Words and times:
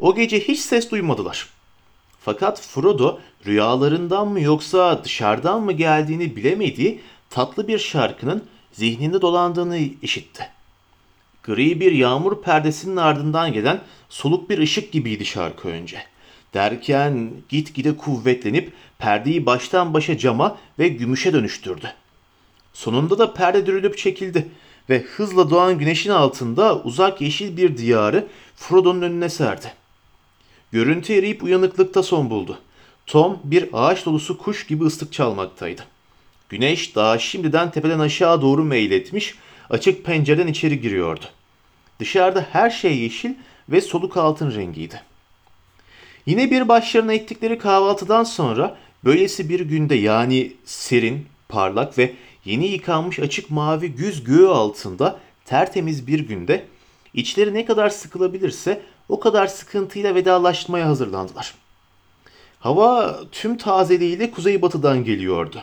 O 0.00 0.14
gece 0.14 0.40
hiç 0.40 0.58
ses 0.58 0.90
duymadılar. 0.90 1.48
Fakat 2.20 2.60
Frodo 2.60 3.20
rüyalarından 3.46 4.28
mı 4.28 4.40
yoksa 4.40 5.04
dışarıdan 5.04 5.62
mı 5.62 5.72
geldiğini 5.72 6.36
bilemediği 6.36 7.00
tatlı 7.30 7.68
bir 7.68 7.78
şarkının 7.78 8.44
zihninde 8.72 9.22
dolandığını 9.22 9.78
işitti. 10.02 10.48
Gri 11.42 11.80
bir 11.80 11.92
yağmur 11.92 12.42
perdesinin 12.42 12.96
ardından 12.96 13.52
gelen 13.52 13.80
soluk 14.08 14.50
bir 14.50 14.58
ışık 14.58 14.92
gibiydi 14.92 15.24
şarkı 15.24 15.68
önce. 15.68 16.02
Derken 16.54 17.30
gitgide 17.48 17.96
kuvvetlenip 17.96 18.72
perdeyi 18.98 19.46
baştan 19.46 19.94
başa 19.94 20.18
cama 20.18 20.58
ve 20.78 20.88
gümüşe 20.88 21.32
dönüştürdü. 21.32 21.92
Sonunda 22.72 23.18
da 23.18 23.32
perde 23.32 23.66
dürülüp 23.66 23.98
çekildi 23.98 24.48
ve 24.90 25.00
hızla 25.00 25.50
doğan 25.50 25.78
güneşin 25.78 26.10
altında 26.10 26.82
uzak 26.82 27.20
yeşil 27.20 27.56
bir 27.56 27.76
diyarı 27.76 28.26
Frodo'nun 28.56 29.02
önüne 29.02 29.28
serdi. 29.28 29.79
Görüntü 30.72 31.12
eriyip 31.12 31.42
uyanıklıkta 31.42 32.02
son 32.02 32.30
buldu. 32.30 32.58
Tom 33.06 33.38
bir 33.44 33.68
ağaç 33.72 34.06
dolusu 34.06 34.38
kuş 34.38 34.66
gibi 34.66 34.84
ıslık 34.84 35.12
çalmaktaydı. 35.12 35.82
Güneş 36.48 36.94
daha 36.94 37.18
şimdiden 37.18 37.70
tepeden 37.70 37.98
aşağı 37.98 38.42
doğru 38.42 38.64
meyletmiş, 38.64 39.34
açık 39.70 40.04
pencereden 40.04 40.46
içeri 40.46 40.80
giriyordu. 40.80 41.24
Dışarıda 42.00 42.46
her 42.52 42.70
şey 42.70 42.98
yeşil 42.98 43.34
ve 43.68 43.80
soluk 43.80 44.16
altın 44.16 44.54
rengiydi. 44.54 45.02
Yine 46.26 46.50
bir 46.50 46.68
başlarına 46.68 47.12
ettikleri 47.12 47.58
kahvaltıdan 47.58 48.24
sonra 48.24 48.76
böylesi 49.04 49.48
bir 49.48 49.60
günde 49.60 49.94
yani 49.94 50.52
serin, 50.64 51.26
parlak 51.48 51.98
ve 51.98 52.12
yeni 52.44 52.66
yıkanmış 52.66 53.18
açık 53.18 53.50
mavi 53.50 53.88
güz 53.88 54.24
göğü 54.24 54.46
altında 54.46 55.20
tertemiz 55.44 56.06
bir 56.06 56.18
günde 56.20 56.64
içleri 57.14 57.54
ne 57.54 57.64
kadar 57.64 57.88
sıkılabilirse 57.88 58.82
o 59.10 59.20
kadar 59.20 59.46
sıkıntıyla 59.46 60.14
vedalaşmaya 60.14 60.86
hazırlandılar. 60.86 61.54
Hava 62.60 63.20
tüm 63.32 63.56
tazeliğiyle 63.56 64.30
kuzeybatıdan 64.30 65.04
geliyordu. 65.04 65.62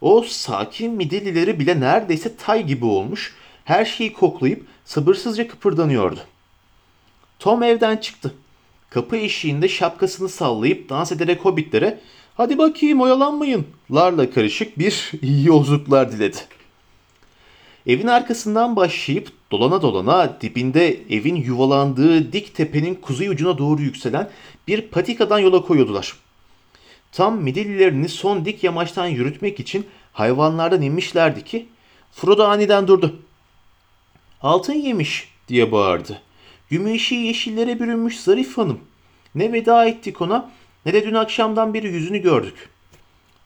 O 0.00 0.22
sakin 0.22 0.92
midillileri 0.92 1.58
bile 1.58 1.80
neredeyse 1.80 2.36
tay 2.36 2.66
gibi 2.66 2.84
olmuş, 2.84 3.34
her 3.64 3.84
şeyi 3.84 4.12
koklayıp 4.12 4.66
sabırsızca 4.84 5.48
kıpırdanıyordu. 5.48 6.20
Tom 7.38 7.62
evden 7.62 7.96
çıktı. 7.96 8.34
Kapı 8.90 9.16
eşiğinde 9.16 9.68
şapkasını 9.68 10.28
sallayıp 10.28 10.88
dans 10.88 11.12
ederek 11.12 11.44
hobbitlere 11.44 12.00
hadi 12.36 12.58
bakayım 12.58 13.00
oyalanmayın 13.00 13.66
larla 13.90 14.30
karışık 14.30 14.78
bir 14.78 15.10
yolculuklar 15.44 16.12
diledi. 16.12 16.38
Evin 17.86 18.06
arkasından 18.06 18.76
başlayıp 18.76 19.32
dolana 19.50 19.82
dolana 19.82 20.40
dibinde 20.40 21.02
evin 21.10 21.36
yuvalandığı 21.36 22.32
dik 22.32 22.54
tepenin 22.54 22.94
kuzey 22.94 23.28
ucuna 23.28 23.58
doğru 23.58 23.82
yükselen 23.82 24.30
bir 24.68 24.82
patikadan 24.82 25.38
yola 25.38 25.62
koyuyordular. 25.62 26.16
Tam 27.12 27.42
midillilerini 27.42 28.08
son 28.08 28.44
dik 28.44 28.64
yamaçtan 28.64 29.06
yürütmek 29.06 29.60
için 29.60 29.86
hayvanlardan 30.12 30.82
inmişlerdi 30.82 31.44
ki 31.44 31.66
Frodo 32.12 32.44
aniden 32.44 32.88
durdu. 32.88 33.16
Altın 34.42 34.72
yemiş 34.72 35.28
diye 35.48 35.72
bağırdı. 35.72 36.22
Gümüşü 36.70 37.14
yeşillere 37.14 37.80
bürünmüş 37.80 38.20
zarif 38.20 38.58
hanım. 38.58 38.80
Ne 39.34 39.52
veda 39.52 39.86
ettik 39.86 40.20
ona 40.20 40.50
ne 40.86 40.92
de 40.92 41.06
dün 41.06 41.14
akşamdan 41.14 41.74
beri 41.74 41.86
yüzünü 41.86 42.18
gördük. 42.18 42.68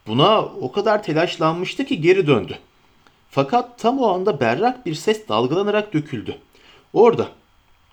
Buna 0.07 0.43
o 0.43 0.73
kadar 0.73 1.03
telaşlanmıştı 1.03 1.85
ki 1.85 2.01
geri 2.01 2.27
döndü. 2.27 2.59
Fakat 3.31 3.79
tam 3.79 3.99
o 3.99 4.09
anda 4.09 4.41
berrak 4.41 4.87
bir 4.87 4.95
ses 4.95 5.29
dalgalanarak 5.29 5.93
döküldü. 5.93 6.39
Orada, 6.93 7.29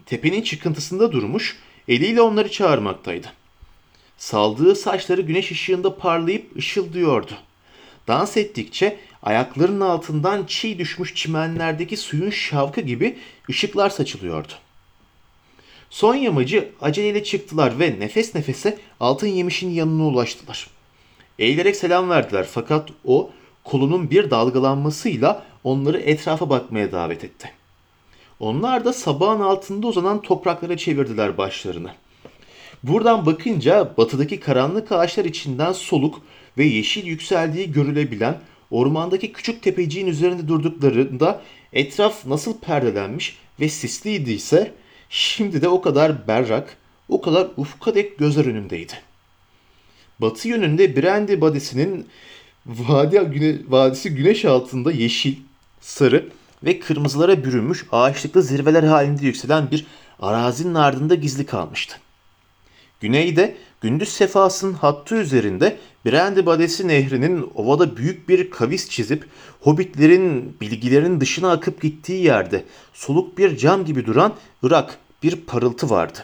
tepenin 0.05 0.41
çıkıntısında 0.41 1.11
durmuş, 1.11 1.57
eliyle 1.87 2.21
onları 2.21 2.51
çağırmaktaydı. 2.51 3.27
Saldığı 4.17 4.75
saçları 4.75 5.21
güneş 5.21 5.51
ışığında 5.51 5.97
parlayıp 5.97 6.57
ışıldıyordu. 6.57 7.31
Dans 8.07 8.37
ettikçe 8.37 8.99
ayaklarının 9.23 9.81
altından 9.81 10.45
çiğ 10.45 10.79
düşmüş 10.79 11.15
çimenlerdeki 11.15 11.97
suyun 11.97 12.29
şavkı 12.29 12.81
gibi 12.81 13.17
ışıklar 13.49 13.89
saçılıyordu. 13.89 14.53
Son 15.89 16.15
yamacı 16.15 16.69
aceleyle 16.81 17.23
çıktılar 17.23 17.79
ve 17.79 17.99
nefes 17.99 18.35
nefese 18.35 18.77
altın 18.99 19.27
yemişin 19.27 19.69
yanına 19.69 20.03
ulaştılar. 20.03 20.67
Eğilerek 21.39 21.75
selam 21.75 22.09
verdiler 22.09 22.47
fakat 22.51 22.89
o 23.05 23.31
kolunun 23.65 24.09
bir 24.09 24.29
dalgalanmasıyla 24.29 25.43
onları 25.63 25.99
etrafa 25.99 26.49
bakmaya 26.49 26.91
davet 26.91 27.23
etti. 27.23 27.51
Onlar 28.39 28.85
da 28.85 28.93
sabahın 28.93 29.39
altında 29.41 29.87
uzanan 29.87 30.21
topraklara 30.21 30.77
çevirdiler 30.77 31.37
başlarını. 31.37 31.91
Buradan 32.83 33.25
bakınca 33.25 33.93
batıdaki 33.97 34.39
karanlık 34.39 34.91
ağaçlar 34.91 35.25
içinden 35.25 35.71
soluk 35.71 36.21
ve 36.57 36.65
yeşil 36.65 37.05
yükseldiği 37.05 37.71
görülebilen 37.71 38.37
ormandaki 38.71 39.33
küçük 39.33 39.63
tepeciğin 39.63 40.07
üzerinde 40.07 40.47
durduklarında 40.47 41.41
etraf 41.73 42.25
nasıl 42.25 42.59
perdelenmiş 42.59 43.37
ve 43.59 43.69
sisliydiyse 43.69 44.73
şimdi 45.09 45.61
de 45.61 45.67
o 45.67 45.81
kadar 45.81 46.27
berrak, 46.27 46.77
o 47.09 47.21
kadar 47.21 47.47
ufka 47.57 47.95
dek 47.95 48.17
gözler 48.17 48.45
önündeydi. 48.45 48.93
Batı 50.19 50.47
yönünde 50.47 50.95
Brandy 50.95 51.41
Badisi'nin 51.41 52.07
vadi, 52.65 53.19
güne, 53.19 53.57
vadisi 53.67 54.15
güneş 54.15 54.45
altında 54.45 54.91
yeşil, 54.91 55.35
sarı 55.81 56.29
ve 56.63 56.79
kırmızılara 56.79 57.43
bürünmüş 57.43 57.85
ağaçlıklı 57.91 58.43
zirveler 58.43 58.83
halinde 58.83 59.25
yükselen 59.25 59.71
bir 59.71 59.85
arazinin 60.19 60.75
ardında 60.75 61.15
gizli 61.15 61.45
kalmıştı. 61.45 61.95
Güneyde 62.99 63.55
gündüz 63.81 64.09
sefasının 64.09 64.73
hattı 64.73 65.15
üzerinde 65.15 65.77
Brandy 66.05 66.45
Badesi 66.45 66.87
nehrinin 66.87 67.51
ovada 67.55 67.97
büyük 67.97 68.29
bir 68.29 68.49
kavis 68.51 68.89
çizip 68.89 69.25
hobbitlerin 69.61 70.57
bilgilerinin 70.61 71.21
dışına 71.21 71.51
akıp 71.51 71.81
gittiği 71.81 72.23
yerde 72.23 72.63
soluk 72.93 73.37
bir 73.37 73.57
cam 73.57 73.85
gibi 73.85 74.05
duran 74.05 74.33
Irak 74.63 74.97
bir 75.23 75.35
parıltı 75.35 75.89
vardı. 75.89 76.19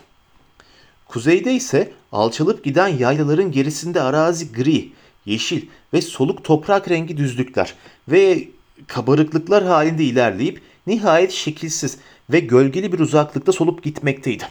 Kuzeyde 1.08 1.54
ise 1.54 1.92
alçalıp 2.12 2.64
giden 2.64 2.88
yaylaların 2.88 3.52
gerisinde 3.52 4.02
arazi 4.02 4.54
gri, 4.54 4.92
yeşil 5.26 5.66
ve 5.94 6.02
soluk 6.02 6.44
toprak 6.44 6.90
rengi 6.90 7.18
düzlükler 7.18 7.76
ve 8.08 8.48
kabarıklıklar 8.88 9.64
halinde 9.64 10.04
ilerleyip 10.04 10.62
nihayet 10.88 11.32
şekilsiz 11.32 11.98
ve 12.30 12.40
gölgeli 12.40 12.94
bir 12.94 13.00
uzaklıkta 13.00 13.52
solup 13.52 13.84
gitmekteydi. 13.84 14.44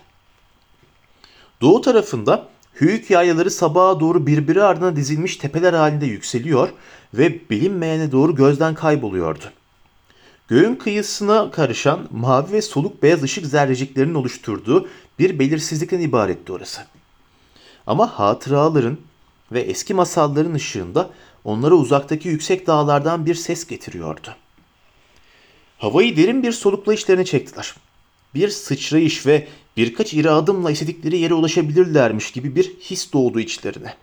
Doğu 1.61 1.81
tarafında 1.81 2.49
Hüyük 2.81 3.11
yaylaları 3.11 3.51
sabaha 3.51 4.01
doğru 4.01 4.27
birbiri 4.27 4.63
ardına 4.63 4.97
dizilmiş 4.97 5.37
tepeler 5.37 5.73
halinde 5.73 6.07
yükseliyor 6.07 6.69
ve 7.15 7.51
bilinmeyene 7.51 8.13
doğru 8.13 8.35
gözden 8.35 8.75
kayboluyordu. 8.75 9.45
Göğün 10.49 10.75
kıyısına 10.75 11.51
karışan 11.51 12.09
mavi 12.11 12.53
ve 12.53 12.63
soluk 12.63 13.03
beyaz 13.03 13.23
ışık 13.23 13.47
zerreciklerinin 13.47 14.15
oluşturduğu 14.15 14.89
bir 15.19 15.39
belirsizlikten 15.39 16.01
ibaretti 16.01 16.53
orası. 16.53 16.81
Ama 17.87 18.19
hatıraların 18.19 18.99
ve 19.53 19.61
eski 19.61 19.95
masalların 19.95 20.55
ışığında 20.55 21.11
onlara 21.45 21.75
uzaktaki 21.75 22.29
yüksek 22.29 22.67
dağlardan 22.67 23.27
bir 23.27 23.35
ses 23.35 23.67
getiriyordu. 23.67 24.35
Havayı 25.79 26.17
derin 26.17 26.43
bir 26.43 26.53
solukla 26.53 26.95
işlerine 26.95 27.25
çektiler. 27.25 27.75
Bir 28.35 28.49
sıçrayış 28.49 29.27
ve 29.27 29.49
birkaç 29.77 30.15
iri 30.15 30.31
adımla 30.31 30.71
istedikleri 30.71 31.19
yere 31.19 31.35
ulaşabilirlermiş 31.35 32.33
gibi 32.33 32.57
bir 32.57 32.65
his 32.65 33.13
doğdu 33.13 33.41
içlerine. 33.41 33.95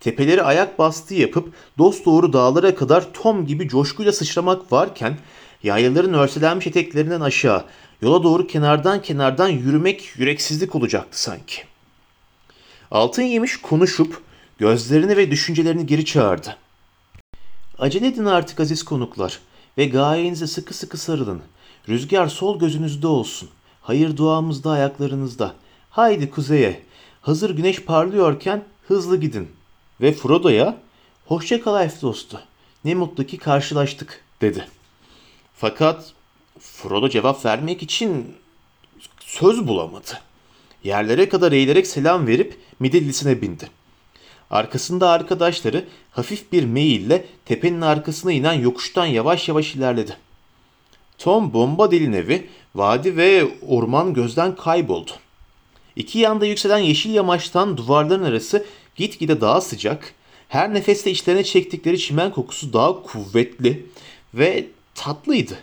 Tepeleri 0.00 0.42
ayak 0.42 0.78
bastığı 0.78 1.14
yapıp 1.14 1.52
dost 1.78 2.06
doğru 2.06 2.32
dağlara 2.32 2.74
kadar 2.74 3.12
Tom 3.12 3.46
gibi 3.46 3.68
coşkuyla 3.68 4.12
sıçramak 4.12 4.72
varken 4.72 5.18
yayaların 5.62 6.14
örselenmiş 6.14 6.66
eteklerinden 6.66 7.20
aşağı 7.20 7.64
yola 8.02 8.22
doğru 8.22 8.46
kenardan 8.46 9.02
kenardan 9.02 9.48
yürümek 9.48 10.12
yüreksizlik 10.16 10.74
olacaktı 10.74 11.22
sanki. 11.22 11.62
Altın 12.90 13.22
yemiş 13.22 13.56
konuşup 13.56 14.22
gözlerini 14.62 15.16
ve 15.16 15.30
düşüncelerini 15.30 15.86
geri 15.86 16.04
çağırdı. 16.04 16.56
Acele 17.78 18.06
edin 18.06 18.24
artık 18.24 18.60
aziz 18.60 18.82
konuklar 18.82 19.38
ve 19.78 19.84
gayenize 19.84 20.46
sıkı 20.46 20.74
sıkı 20.74 20.98
sarılın. 20.98 21.42
Rüzgar 21.88 22.28
sol 22.28 22.58
gözünüzde 22.58 23.06
olsun. 23.06 23.48
Hayır 23.80 24.16
duamız 24.16 24.64
da 24.64 24.70
ayaklarınızda. 24.70 25.54
Haydi 25.90 26.30
kuzeye. 26.30 26.82
Hazır 27.20 27.50
güneş 27.56 27.82
parlıyorken 27.84 28.64
hızlı 28.88 29.20
gidin. 29.20 29.48
Ve 30.00 30.12
Frodo'ya 30.12 30.76
hoşça 31.26 31.62
kal 31.62 31.84
elf 31.84 32.02
dostu. 32.02 32.40
Ne 32.84 32.94
mutlu 32.94 33.26
ki 33.26 33.38
karşılaştık 33.38 34.24
dedi. 34.40 34.68
Fakat 35.54 36.12
Frodo 36.60 37.08
cevap 37.08 37.44
vermek 37.44 37.82
için 37.82 38.34
söz 39.20 39.66
bulamadı. 39.68 40.20
Yerlere 40.84 41.28
kadar 41.28 41.52
eğilerek 41.52 41.86
selam 41.86 42.26
verip 42.26 42.58
midillisine 42.80 43.42
bindi. 43.42 43.81
Arkasında 44.52 45.10
arkadaşları 45.10 45.84
hafif 46.10 46.52
bir 46.52 46.64
meyille 46.64 47.24
tepenin 47.44 47.80
arkasına 47.80 48.32
inen 48.32 48.52
yokuştan 48.52 49.06
yavaş 49.06 49.48
yavaş 49.48 49.74
ilerledi. 49.74 50.16
Tom 51.18 51.52
bomba 51.52 51.90
dilin 51.90 52.12
evi, 52.12 52.48
vadi 52.74 53.16
ve 53.16 53.44
orman 53.68 54.14
gözden 54.14 54.56
kayboldu. 54.56 55.10
İki 55.96 56.18
yanda 56.18 56.46
yükselen 56.46 56.78
yeşil 56.78 57.14
yamaçtan 57.14 57.76
duvarların 57.76 58.24
arası 58.24 58.64
gitgide 58.96 59.40
daha 59.40 59.60
sıcak, 59.60 60.14
her 60.48 60.74
nefeste 60.74 61.10
içlerine 61.10 61.44
çektikleri 61.44 61.98
çimen 61.98 62.30
kokusu 62.30 62.72
daha 62.72 63.02
kuvvetli 63.02 63.86
ve 64.34 64.66
tatlıydı. 64.94 65.58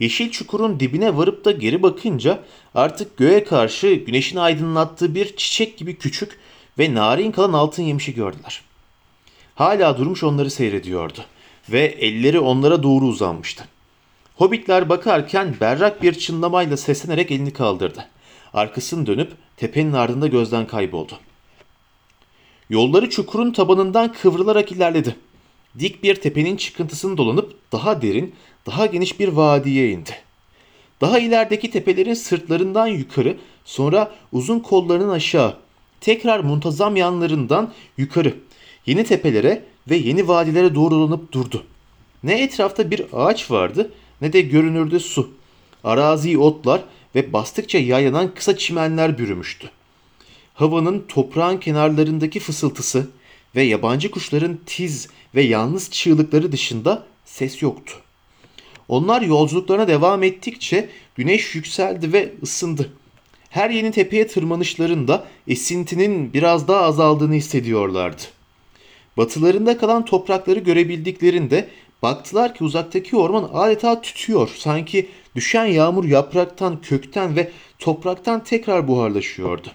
Yeşil 0.00 0.30
çukurun 0.30 0.80
dibine 0.80 1.16
varıp 1.16 1.44
da 1.44 1.50
geri 1.50 1.82
bakınca 1.82 2.44
artık 2.74 3.16
göğe 3.16 3.44
karşı 3.44 3.92
güneşin 3.92 4.36
aydınlattığı 4.36 5.14
bir 5.14 5.36
çiçek 5.36 5.78
gibi 5.78 5.96
küçük 5.96 6.38
ve 6.80 6.94
narin 6.94 7.32
kalan 7.32 7.52
altın 7.52 7.82
yemişi 7.82 8.14
gördüler. 8.14 8.62
Hala 9.54 9.98
durmuş 9.98 10.22
onları 10.22 10.50
seyrediyordu 10.50 11.24
ve 11.68 11.84
elleri 11.84 12.40
onlara 12.40 12.82
doğru 12.82 13.04
uzanmıştı. 13.04 13.64
Hobbitler 14.36 14.88
bakarken 14.88 15.54
berrak 15.60 16.02
bir 16.02 16.14
çınlamayla 16.14 16.76
seslenerek 16.76 17.30
elini 17.30 17.52
kaldırdı. 17.52 18.08
Arkasını 18.54 19.06
dönüp 19.06 19.32
tepenin 19.56 19.92
ardında 19.92 20.26
gözden 20.26 20.66
kayboldu. 20.66 21.12
Yolları 22.70 23.10
çukurun 23.10 23.52
tabanından 23.52 24.12
kıvrılarak 24.12 24.72
ilerledi. 24.72 25.16
Dik 25.78 26.02
bir 26.02 26.14
tepenin 26.14 26.56
çıkıntısını 26.56 27.16
dolanıp 27.16 27.56
daha 27.72 28.02
derin, 28.02 28.34
daha 28.66 28.86
geniş 28.86 29.20
bir 29.20 29.28
vadiye 29.28 29.90
indi. 29.90 30.16
Daha 31.00 31.18
ilerideki 31.18 31.70
tepelerin 31.70 32.14
sırtlarından 32.14 32.86
yukarı, 32.86 33.36
sonra 33.64 34.12
uzun 34.32 34.60
kollarının 34.60 35.10
aşağı, 35.10 35.56
tekrar 36.00 36.40
muntazam 36.40 36.96
yanlarından 36.96 37.72
yukarı, 37.96 38.34
yeni 38.86 39.04
tepelere 39.04 39.64
ve 39.90 39.96
yeni 39.96 40.28
vadilere 40.28 40.74
doğru 40.74 40.90
dolanıp 40.90 41.32
durdu. 41.32 41.64
Ne 42.22 42.42
etrafta 42.42 42.90
bir 42.90 43.04
ağaç 43.12 43.50
vardı 43.50 43.92
ne 44.20 44.32
de 44.32 44.40
görünürde 44.40 44.98
su. 44.98 45.30
Araziyi 45.84 46.38
otlar 46.38 46.82
ve 47.14 47.32
bastıkça 47.32 47.78
yaylanan 47.78 48.34
kısa 48.34 48.56
çimenler 48.56 49.18
bürümüştü. 49.18 49.70
Havanın 50.54 51.04
toprağın 51.08 51.56
kenarlarındaki 51.56 52.40
fısıltısı 52.40 53.10
ve 53.56 53.62
yabancı 53.62 54.10
kuşların 54.10 54.58
tiz 54.66 55.08
ve 55.34 55.42
yalnız 55.42 55.90
çığlıkları 55.90 56.52
dışında 56.52 57.06
ses 57.24 57.62
yoktu. 57.62 57.94
Onlar 58.88 59.22
yolculuklarına 59.22 59.88
devam 59.88 60.22
ettikçe 60.22 60.88
güneş 61.14 61.54
yükseldi 61.54 62.12
ve 62.12 62.32
ısındı. 62.42 62.92
Her 63.50 63.70
yeni 63.70 63.90
tepeye 63.90 64.26
tırmanışlarında 64.26 65.24
esintinin 65.48 66.32
biraz 66.32 66.68
daha 66.68 66.80
azaldığını 66.80 67.34
hissediyorlardı. 67.34 68.22
Batılarında 69.16 69.78
kalan 69.78 70.04
toprakları 70.04 70.58
görebildiklerinde 70.60 71.68
baktılar 72.02 72.54
ki 72.54 72.64
uzaktaki 72.64 73.16
orman 73.16 73.50
adeta 73.52 74.00
tütüyor. 74.00 74.50
Sanki 74.56 75.08
düşen 75.36 75.64
yağmur 75.64 76.04
yapraktan, 76.04 76.80
kökten 76.80 77.36
ve 77.36 77.50
topraktan 77.78 78.44
tekrar 78.44 78.88
buharlaşıyordu. 78.88 79.68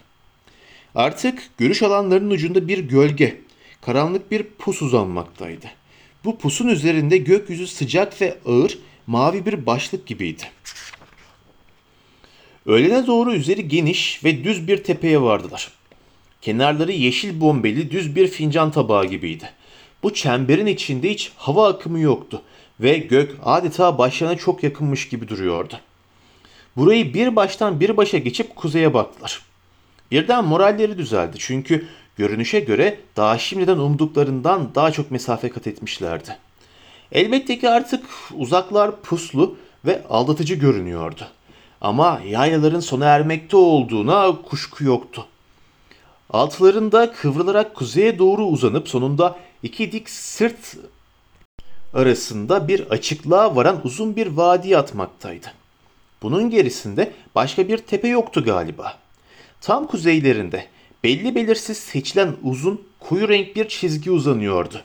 Artık 0.95 1.49
görüş 1.57 1.83
alanlarının 1.83 2.31
ucunda 2.31 2.67
bir 2.67 2.79
gölge, 2.79 3.41
karanlık 3.81 4.31
bir 4.31 4.43
pus 4.43 4.81
uzanmaktaydı. 4.81 5.65
Bu 6.25 6.37
pusun 6.37 6.67
üzerinde 6.67 7.17
gökyüzü 7.17 7.67
sıcak 7.67 8.21
ve 8.21 8.37
ağır, 8.45 8.77
mavi 9.07 9.45
bir 9.45 9.65
başlık 9.65 10.07
gibiydi. 10.07 10.43
Öğlene 12.65 13.07
doğru 13.07 13.33
üzeri 13.33 13.67
geniş 13.67 14.23
ve 14.23 14.43
düz 14.43 14.67
bir 14.67 14.83
tepeye 14.83 15.21
vardılar. 15.21 15.71
Kenarları 16.41 16.91
yeşil 16.91 17.41
bombeli 17.41 17.91
düz 17.91 18.15
bir 18.15 18.27
fincan 18.27 18.71
tabağı 18.71 19.05
gibiydi. 19.05 19.49
Bu 20.03 20.13
çemberin 20.13 20.65
içinde 20.65 21.09
hiç 21.09 21.31
hava 21.37 21.67
akımı 21.69 21.99
yoktu 21.99 22.41
ve 22.79 22.97
gök 22.97 23.35
adeta 23.43 23.97
başlarına 23.97 24.37
çok 24.37 24.63
yakınmış 24.63 25.09
gibi 25.09 25.27
duruyordu. 25.27 25.79
Burayı 26.77 27.13
bir 27.13 27.35
baştan 27.35 27.79
bir 27.79 27.97
başa 27.97 28.17
geçip 28.17 28.55
kuzeye 28.55 28.93
baktılar. 28.93 29.41
Birden 30.11 30.45
moralleri 30.45 30.97
düzeldi 30.97 31.35
çünkü 31.39 31.87
görünüşe 32.17 32.59
göre 32.59 32.99
daha 33.15 33.37
şimdiden 33.37 33.77
umduklarından 33.77 34.75
daha 34.75 34.91
çok 34.91 35.11
mesafe 35.11 35.49
kat 35.49 35.67
etmişlerdi. 35.67 36.37
Elbette 37.11 37.59
ki 37.59 37.69
artık 37.69 38.05
uzaklar 38.33 39.01
puslu 39.01 39.57
ve 39.85 40.03
aldatıcı 40.09 40.55
görünüyordu. 40.55 41.27
Ama 41.81 42.21
yaylaların 42.27 42.79
sona 42.79 43.05
ermekte 43.05 43.57
olduğuna 43.57 44.41
kuşku 44.41 44.83
yoktu. 44.83 45.25
Altlarında 46.29 47.11
kıvrılarak 47.11 47.75
kuzeye 47.75 48.19
doğru 48.19 48.45
uzanıp 48.45 48.89
sonunda 48.89 49.35
iki 49.63 49.91
dik 49.91 50.09
sırt 50.09 50.77
arasında 51.93 52.67
bir 52.67 52.81
açıklığa 52.81 53.55
varan 53.55 53.81
uzun 53.83 54.15
bir 54.15 54.27
vadi 54.27 54.77
atmaktaydı. 54.77 55.47
Bunun 56.21 56.49
gerisinde 56.49 57.13
başka 57.35 57.67
bir 57.67 57.77
tepe 57.77 58.07
yoktu 58.07 58.43
galiba. 58.43 58.97
Tam 59.61 59.87
kuzeylerinde 59.87 60.65
belli 61.03 61.35
belirsiz 61.35 61.77
seçilen 61.77 62.33
uzun 62.43 62.81
koyu 62.99 63.29
renk 63.29 63.55
bir 63.55 63.67
çizgi 63.67 64.11
uzanıyordu. 64.11 64.81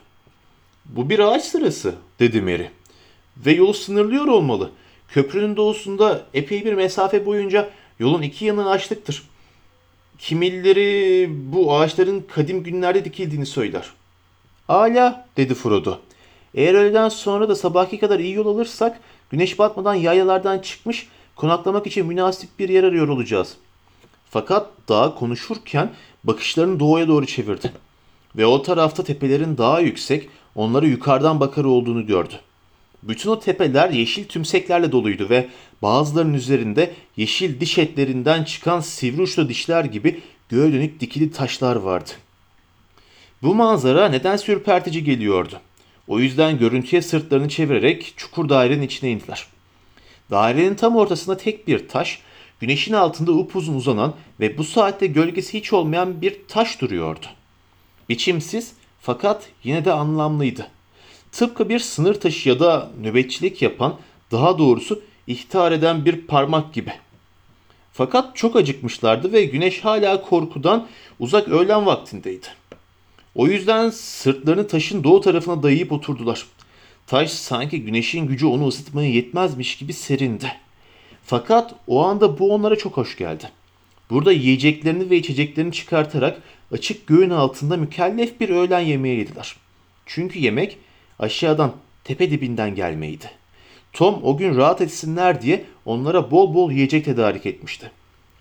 Bu 0.84 1.10
bir 1.10 1.18
ağaç 1.18 1.44
sırası 1.44 1.94
dedi 2.18 2.40
Mary. 2.42 2.66
Ve 3.36 3.52
yolu 3.52 3.74
sınırlıyor 3.74 4.26
olmalı. 4.26 4.70
Köprünün 5.12 5.56
doğusunda 5.56 6.22
epey 6.34 6.64
bir 6.64 6.74
mesafe 6.74 7.26
boyunca 7.26 7.70
yolun 7.98 8.22
iki 8.22 8.44
yanı 8.44 8.70
açlıktır. 8.70 9.22
Kimileri 10.18 11.30
bu 11.52 11.74
ağaçların 11.74 12.24
kadim 12.34 12.62
günlerde 12.62 13.04
dikildiğini 13.04 13.46
söyler. 13.46 13.90
Hala 14.66 15.26
dedi 15.36 15.54
Frodo. 15.54 15.98
Eğer 16.54 16.74
öğleden 16.74 17.08
sonra 17.08 17.48
da 17.48 17.56
sabahki 17.56 17.98
kadar 17.98 18.18
iyi 18.18 18.34
yol 18.34 18.46
alırsak 18.46 19.00
güneş 19.30 19.58
batmadan 19.58 19.94
yayalardan 19.94 20.58
çıkmış 20.58 21.08
konaklamak 21.36 21.86
için 21.86 22.06
münasip 22.06 22.58
bir 22.58 22.68
yer 22.68 22.84
arıyor 22.84 23.08
olacağız. 23.08 23.56
Fakat 24.30 24.70
daha 24.88 25.14
konuşurken 25.14 25.90
bakışlarını 26.24 26.80
doğuya 26.80 27.08
doğru 27.08 27.26
çevirdi. 27.26 27.72
Ve 28.36 28.46
o 28.46 28.62
tarafta 28.62 29.04
tepelerin 29.04 29.58
daha 29.58 29.80
yüksek, 29.80 30.28
onları 30.54 30.86
yukarıdan 30.88 31.40
bakar 31.40 31.64
olduğunu 31.64 32.06
gördü. 32.06 32.34
Bütün 33.02 33.30
o 33.30 33.40
tepeler 33.40 33.90
yeşil 33.90 34.24
tümseklerle 34.24 34.92
doluydu 34.92 35.30
ve 35.30 35.48
bazılarının 35.82 36.34
üzerinde 36.34 36.94
yeşil 37.16 37.60
diş 37.60 37.78
etlerinden 37.78 38.44
çıkan 38.44 38.80
sivri 38.80 39.22
uçlu 39.22 39.48
dişler 39.48 39.84
gibi 39.84 40.20
göğe 40.48 40.72
dönük 40.72 41.00
dikili 41.00 41.30
taşlar 41.30 41.76
vardı. 41.76 42.10
Bu 43.42 43.54
manzara 43.54 44.08
neden 44.08 44.38
ürpertici 44.48 45.04
geliyordu. 45.04 45.60
O 46.08 46.18
yüzden 46.18 46.58
görüntüye 46.58 47.02
sırtlarını 47.02 47.48
çevirerek 47.48 48.14
çukur 48.16 48.48
dairenin 48.48 48.82
içine 48.82 49.10
indiler. 49.10 49.46
Dairenin 50.30 50.74
tam 50.74 50.96
ortasında 50.96 51.36
tek 51.36 51.68
bir 51.68 51.88
taş, 51.88 52.22
güneşin 52.60 52.92
altında 52.92 53.32
upuzun 53.32 53.74
uzanan 53.74 54.14
ve 54.40 54.58
bu 54.58 54.64
saatte 54.64 55.06
gölgesi 55.06 55.58
hiç 55.58 55.72
olmayan 55.72 56.22
bir 56.22 56.36
taş 56.48 56.80
duruyordu. 56.80 57.26
Biçimsiz 58.08 58.72
fakat 59.00 59.48
yine 59.64 59.84
de 59.84 59.92
anlamlıydı. 59.92 60.66
Tıpkı 61.32 61.68
bir 61.68 61.78
sınır 61.78 62.14
taşı 62.14 62.48
ya 62.48 62.60
da 62.60 62.90
nöbetçilik 63.00 63.62
yapan, 63.62 63.96
daha 64.30 64.58
doğrusu 64.58 65.02
ihtar 65.26 65.72
eden 65.72 66.04
bir 66.04 66.26
parmak 66.26 66.74
gibi. 66.74 66.92
Fakat 67.92 68.36
çok 68.36 68.56
acıkmışlardı 68.56 69.32
ve 69.32 69.44
güneş 69.44 69.84
hala 69.84 70.22
korkudan 70.22 70.86
uzak 71.18 71.48
öğlen 71.48 71.86
vaktindeydi. 71.86 72.46
O 73.34 73.46
yüzden 73.46 73.90
sırtlarını 73.90 74.68
taşın 74.68 75.04
doğu 75.04 75.20
tarafına 75.20 75.62
dayayıp 75.62 75.92
oturdular. 75.92 76.46
Taş 77.06 77.30
sanki 77.30 77.82
güneşin 77.82 78.26
gücü 78.26 78.46
onu 78.46 78.66
ısıtmaya 78.66 79.10
yetmezmiş 79.10 79.76
gibi 79.76 79.92
serindi. 79.92 80.52
Fakat 81.24 81.74
o 81.86 82.04
anda 82.04 82.38
bu 82.38 82.54
onlara 82.54 82.76
çok 82.76 82.96
hoş 82.96 83.16
geldi. 83.16 83.50
Burada 84.10 84.32
yiyeceklerini 84.32 85.10
ve 85.10 85.16
içeceklerini 85.16 85.72
çıkartarak 85.72 86.42
açık 86.72 87.06
göğün 87.06 87.30
altında 87.30 87.76
mükellef 87.76 88.40
bir 88.40 88.48
öğlen 88.48 88.80
yemeği 88.80 89.18
yediler. 89.18 89.56
Çünkü 90.06 90.38
yemek 90.38 90.78
aşağıdan 91.20 91.72
tepe 92.04 92.30
dibinden 92.30 92.74
gelmeydi. 92.74 93.30
Tom 93.92 94.20
o 94.22 94.36
gün 94.36 94.56
rahat 94.56 94.80
etsinler 94.80 95.42
diye 95.42 95.64
onlara 95.84 96.30
bol 96.30 96.54
bol 96.54 96.70
yiyecek 96.70 97.04
tedarik 97.04 97.46
etmişti. 97.46 97.90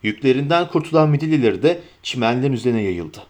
Yüklerinden 0.04 0.68
kurtulan 0.68 1.10
midillileri 1.10 1.64
de 1.64 1.82
çimenlerin 2.04 2.54
üzerine 2.54 2.82
yayıldı. 2.82 3.24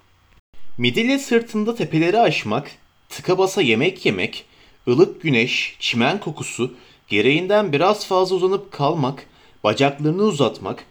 Midilli 0.78 1.20
sırtında 1.20 1.76
tepeleri 1.76 2.20
aşmak, 2.20 2.72
tıka 3.10 3.38
basa 3.38 3.62
yemek 3.62 4.06
yemek, 4.06 4.46
ılık 4.88 5.22
güneş, 5.22 5.76
çimen 5.80 6.20
kokusu, 6.20 6.74
gereğinden 7.08 7.72
biraz 7.72 8.08
fazla 8.08 8.36
uzanıp 8.36 8.72
kalmak, 8.72 9.26
bacaklarını 9.64 10.24
uzatmak, 10.24 10.86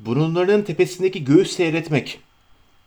burunlarının 0.00 0.62
tepesindeki 0.62 1.24
göğü 1.24 1.44
seyretmek. 1.44 2.18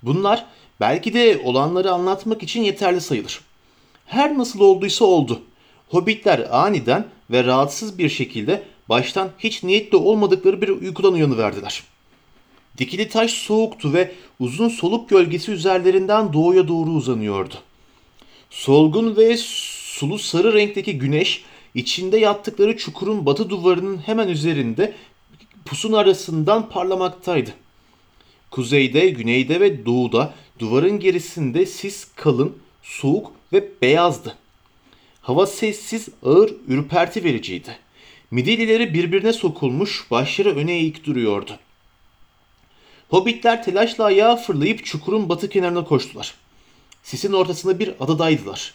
Bunlar 0.04 0.46
belki 0.80 1.14
de 1.14 1.42
olanları 1.44 1.92
anlatmak 1.92 2.44
için 2.44 2.62
yeterli 2.62 3.02
sayılır. 3.02 3.47
Her 4.08 4.38
nasıl 4.38 4.60
olduysa 4.60 5.06
oldu. 5.06 5.42
Hobbitler 5.90 6.48
aniden 6.52 7.08
ve 7.32 7.44
rahatsız 7.44 8.00
bir 8.00 8.10
şekilde 8.10 8.64
baştan 8.90 9.30
hiç 9.40 9.64
niyetli 9.64 9.98
olmadıkları 9.98 10.62
bir 10.62 10.70
uykudan 10.70 11.14
uyanıverdiler. 11.14 11.84
Dikili 12.78 13.10
taş 13.10 13.32
soğuktu 13.32 13.94
ve 13.94 14.12
uzun 14.40 14.70
soluk 14.70 15.10
gölgesi 15.10 15.52
üzerlerinden 15.52 16.34
doğuya 16.34 16.68
doğru 16.68 16.90
uzanıyordu. 16.90 17.54
Solgun 18.50 19.16
ve 19.16 19.38
sulu 19.38 20.20
sarı 20.20 20.54
renkteki 20.54 20.98
güneş 20.98 21.44
içinde 21.76 22.18
yattıkları 22.18 22.78
çukurun 22.78 23.26
batı 23.26 23.50
duvarının 23.50 23.98
hemen 23.98 24.28
üzerinde 24.28 24.94
pusun 25.66 25.94
arasından 25.94 26.70
parlamaktaydı. 26.70 27.50
Kuzeyde, 28.52 29.10
güneyde 29.10 29.60
ve 29.60 29.86
doğuda 29.86 30.34
duvarın 30.60 31.00
gerisinde 31.00 31.66
sis 31.66 32.08
kalın, 32.16 32.58
soğuk 32.84 33.37
ve 33.54 33.68
beyazdı. 33.82 34.36
Hava 35.22 35.46
sessiz, 35.46 36.10
ağır, 36.24 36.54
ürperti 36.68 37.24
vericiydi. 37.24 37.78
Midillileri 38.32 38.94
birbirine 38.94 39.34
sokulmuş, 39.34 40.12
başları 40.12 40.56
öne 40.56 40.72
eğik 40.72 41.06
duruyordu. 41.06 41.52
Hobbitler 43.10 43.64
telaşla 43.64 44.04
ayağa 44.04 44.36
fırlayıp 44.36 44.86
çukurun 44.86 45.30
batı 45.30 45.50
kenarına 45.50 45.84
koştular. 45.84 46.34
Sisin 47.04 47.34
ortasında 47.34 47.80
bir 47.80 47.94
adadaydılar. 48.00 48.74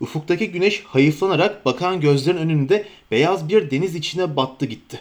Ufuktaki 0.00 0.50
güneş 0.50 0.84
hayıflanarak 0.84 1.64
bakan 1.64 2.00
gözlerin 2.00 2.38
önünde 2.38 2.88
beyaz 3.10 3.48
bir 3.48 3.70
deniz 3.70 3.94
içine 3.94 4.36
battı 4.36 4.66
gitti. 4.66 5.00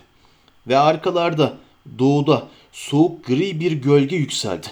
Ve 0.67 0.77
arkalarda, 0.77 1.57
doğuda 1.99 2.47
soğuk 2.71 3.25
gri 3.25 3.59
bir 3.59 3.71
gölge 3.71 4.15
yükseldi. 4.15 4.67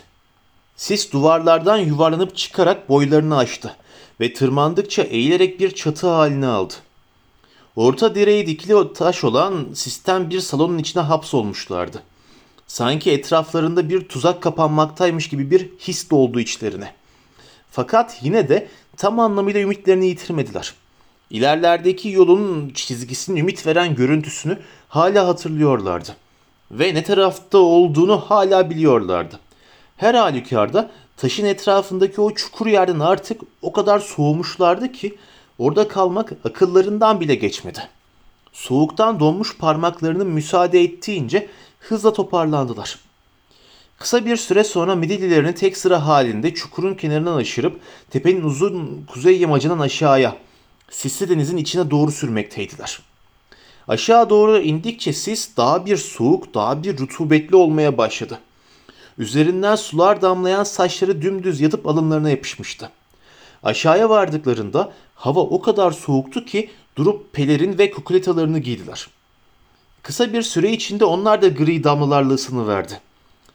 Sis 0.75 1.11
duvarlardan 1.11 1.77
yuvarlanıp 1.77 2.35
çıkarak 2.37 2.89
boylarını 2.89 3.37
aştı 3.37 3.75
ve 4.19 4.33
tırmandıkça 4.33 5.01
eğilerek 5.01 5.59
bir 5.59 5.71
çatı 5.71 6.07
haline 6.07 6.47
aldı. 6.47 6.73
Orta 7.75 8.15
direği 8.15 8.47
dikili 8.47 8.93
taş 8.93 9.23
olan 9.23 9.67
sistem 9.73 10.29
bir 10.29 10.39
salonun 10.39 10.77
içine 10.77 11.03
hapsolmuşlardı. 11.03 12.03
Sanki 12.67 13.11
etraflarında 13.11 13.89
bir 13.89 14.07
tuzak 14.07 14.43
kapanmaktaymış 14.43 15.29
gibi 15.29 15.51
bir 15.51 15.69
his 15.79 16.11
doldu 16.11 16.39
içlerine. 16.39 16.93
Fakat 17.71 18.19
yine 18.21 18.49
de 18.49 18.67
tam 18.97 19.19
anlamıyla 19.19 19.61
ümitlerini 19.61 20.07
yitirmediler. 20.07 20.73
İlerlerdeki 21.29 22.09
yolun 22.09 22.69
çizgisinin 22.69 23.37
ümit 23.39 23.67
veren 23.67 23.95
görüntüsünü 23.95 24.57
hala 24.89 25.27
hatırlıyorlardı. 25.27 26.15
Ve 26.71 26.93
ne 26.93 27.03
tarafta 27.03 27.57
olduğunu 27.57 28.17
hala 28.17 28.69
biliyorlardı. 28.69 29.39
Her 29.97 30.15
halükarda 30.15 30.91
taşın 31.21 31.45
etrafındaki 31.45 32.21
o 32.21 32.33
çukur 32.33 32.67
yerden 32.67 32.99
artık 32.99 33.41
o 33.61 33.71
kadar 33.71 33.99
soğumuşlardı 33.99 34.91
ki 34.91 35.15
orada 35.59 35.87
kalmak 35.87 36.33
akıllarından 36.43 37.19
bile 37.19 37.35
geçmedi. 37.35 37.79
Soğuktan 38.53 39.19
donmuş 39.19 39.57
parmaklarının 39.57 40.27
müsaade 40.27 40.81
ettiğince 40.81 41.47
hızla 41.79 42.13
toparlandılar. 42.13 42.99
Kısa 43.97 44.25
bir 44.25 44.37
süre 44.37 44.63
sonra 44.63 44.95
Midillilerini 44.95 45.55
tek 45.55 45.77
sıra 45.77 46.05
halinde 46.07 46.53
çukurun 46.53 46.95
kenarından 46.95 47.35
aşırıp 47.35 47.79
tepenin 48.09 48.43
uzun 48.43 49.05
kuzey 49.13 49.39
yamacından 49.39 49.79
aşağıya, 49.79 50.35
sisli 50.89 51.29
denizin 51.29 51.57
içine 51.57 51.91
doğru 51.91 52.11
sürmekteydiler. 52.11 52.99
Aşağı 53.87 54.29
doğru 54.29 54.57
indikçe 54.57 55.13
sis 55.13 55.57
daha 55.57 55.85
bir 55.85 55.97
soğuk, 55.97 56.53
daha 56.53 56.83
bir 56.83 56.97
rutubetli 56.97 57.55
olmaya 57.55 57.97
başladı. 57.97 58.39
Üzerinden 59.21 59.75
sular 59.75 60.21
damlayan 60.21 60.63
saçları 60.63 61.21
dümdüz 61.21 61.61
yatıp 61.61 61.87
alınlarına 61.87 62.29
yapışmıştı. 62.29 62.89
Aşağıya 63.63 64.09
vardıklarında 64.09 64.93
hava 65.15 65.39
o 65.39 65.61
kadar 65.61 65.91
soğuktu 65.91 66.45
ki 66.45 66.69
durup 66.95 67.33
pelerin 67.33 67.77
ve 67.77 67.91
kukuletalarını 67.91 68.59
giydiler. 68.59 69.07
Kısa 70.03 70.33
bir 70.33 70.41
süre 70.41 70.71
içinde 70.71 71.05
onlar 71.05 71.41
da 71.41 71.47
gri 71.47 71.83
damlalarla 71.83 72.33
ısınıverdi. 72.33 73.01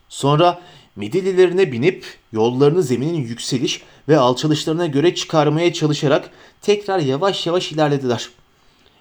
Sonra 0.08 0.60
Midillilerine 0.96 1.72
binip 1.72 2.04
yollarını 2.32 2.82
zeminin 2.82 3.20
yükseliş 3.20 3.82
ve 4.08 4.18
alçalışlarına 4.18 4.86
göre 4.86 5.14
çıkarmaya 5.14 5.72
çalışarak 5.72 6.30
tekrar 6.62 6.98
yavaş 6.98 7.46
yavaş 7.46 7.72
ilerlediler. 7.72 8.30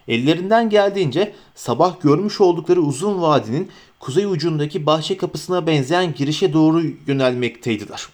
Ellerinden 0.07 0.69
geldiğince 0.69 1.33
sabah 1.55 2.01
görmüş 2.01 2.41
oldukları 2.41 2.81
uzun 2.81 3.21
vadinin 3.21 3.71
kuzey 4.05 4.25
ucundaki 4.25 4.85
bahçe 4.85 5.17
kapısına 5.17 5.67
benzeyen 5.67 6.13
girişe 6.13 6.53
doğru 6.53 6.83
yönelmekteydiler. 7.07 8.07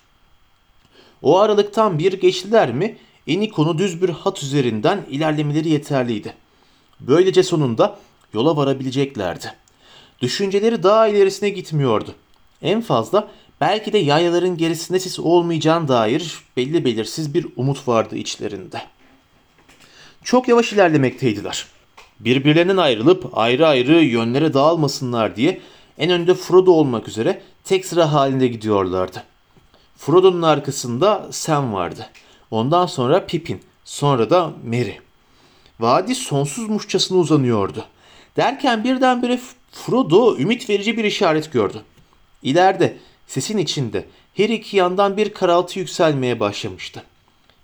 O 1.21 1.39
aralıktan 1.39 1.99
bir 1.99 2.13
geçtiler 2.13 2.73
mi 2.73 2.97
eni 3.27 3.49
konu 3.49 3.77
düz 3.77 4.01
bir 4.01 4.09
hat 4.09 4.43
üzerinden 4.43 5.05
ilerlemeleri 5.09 5.69
yeterliydi. 5.69 6.33
Böylece 6.99 7.43
sonunda 7.43 7.99
yola 8.33 8.57
varabileceklerdi. 8.57 9.53
Düşünceleri 10.21 10.83
daha 10.83 11.07
ilerisine 11.07 11.49
gitmiyordu. 11.49 12.15
En 12.61 12.81
fazla 12.81 13.31
belki 13.61 13.93
de 13.93 13.97
yayaların 13.97 14.57
gerisinde 14.57 14.99
sis 14.99 15.19
olmayacağına 15.19 15.87
dair 15.87 16.35
belli 16.57 16.85
belirsiz 16.85 17.33
bir 17.33 17.47
umut 17.55 17.87
vardı 17.87 18.15
içlerinde. 18.15 18.81
Çok 20.23 20.47
yavaş 20.47 20.73
ilerlemekteydiler. 20.73 21.65
Birbirlerinden 22.19 22.77
ayrılıp 22.77 23.37
ayrı 23.37 23.67
ayrı 23.67 24.03
yönlere 24.03 24.53
dağılmasınlar 24.53 25.35
diye 25.35 25.61
en 26.01 26.09
önde 26.09 26.33
Frodo 26.33 26.71
olmak 26.71 27.07
üzere 27.07 27.41
tek 27.63 27.85
sıra 27.85 28.13
halinde 28.13 28.47
gidiyorlardı. 28.47 29.23
Frodo'nun 29.97 30.41
arkasında 30.41 31.27
Sam 31.31 31.73
vardı. 31.73 32.09
Ondan 32.51 32.85
sonra 32.85 33.25
Pippin, 33.25 33.61
sonra 33.85 34.29
da 34.29 34.53
Merry. 34.63 34.99
Vadi 35.79 36.15
sonsuzmuşçasına 36.15 37.17
uzanıyordu. 37.17 37.85
Derken 38.37 38.83
birdenbire 38.83 39.39
Frodo 39.71 40.37
ümit 40.37 40.69
verici 40.69 40.97
bir 40.97 41.03
işaret 41.03 41.53
gördü. 41.53 41.81
İleride, 42.43 42.97
sesin 43.27 43.57
içinde 43.57 44.05
her 44.33 44.49
iki 44.49 44.77
yandan 44.77 45.17
bir 45.17 45.33
karaltı 45.33 45.79
yükselmeye 45.79 46.39
başlamıştı. 46.39 47.03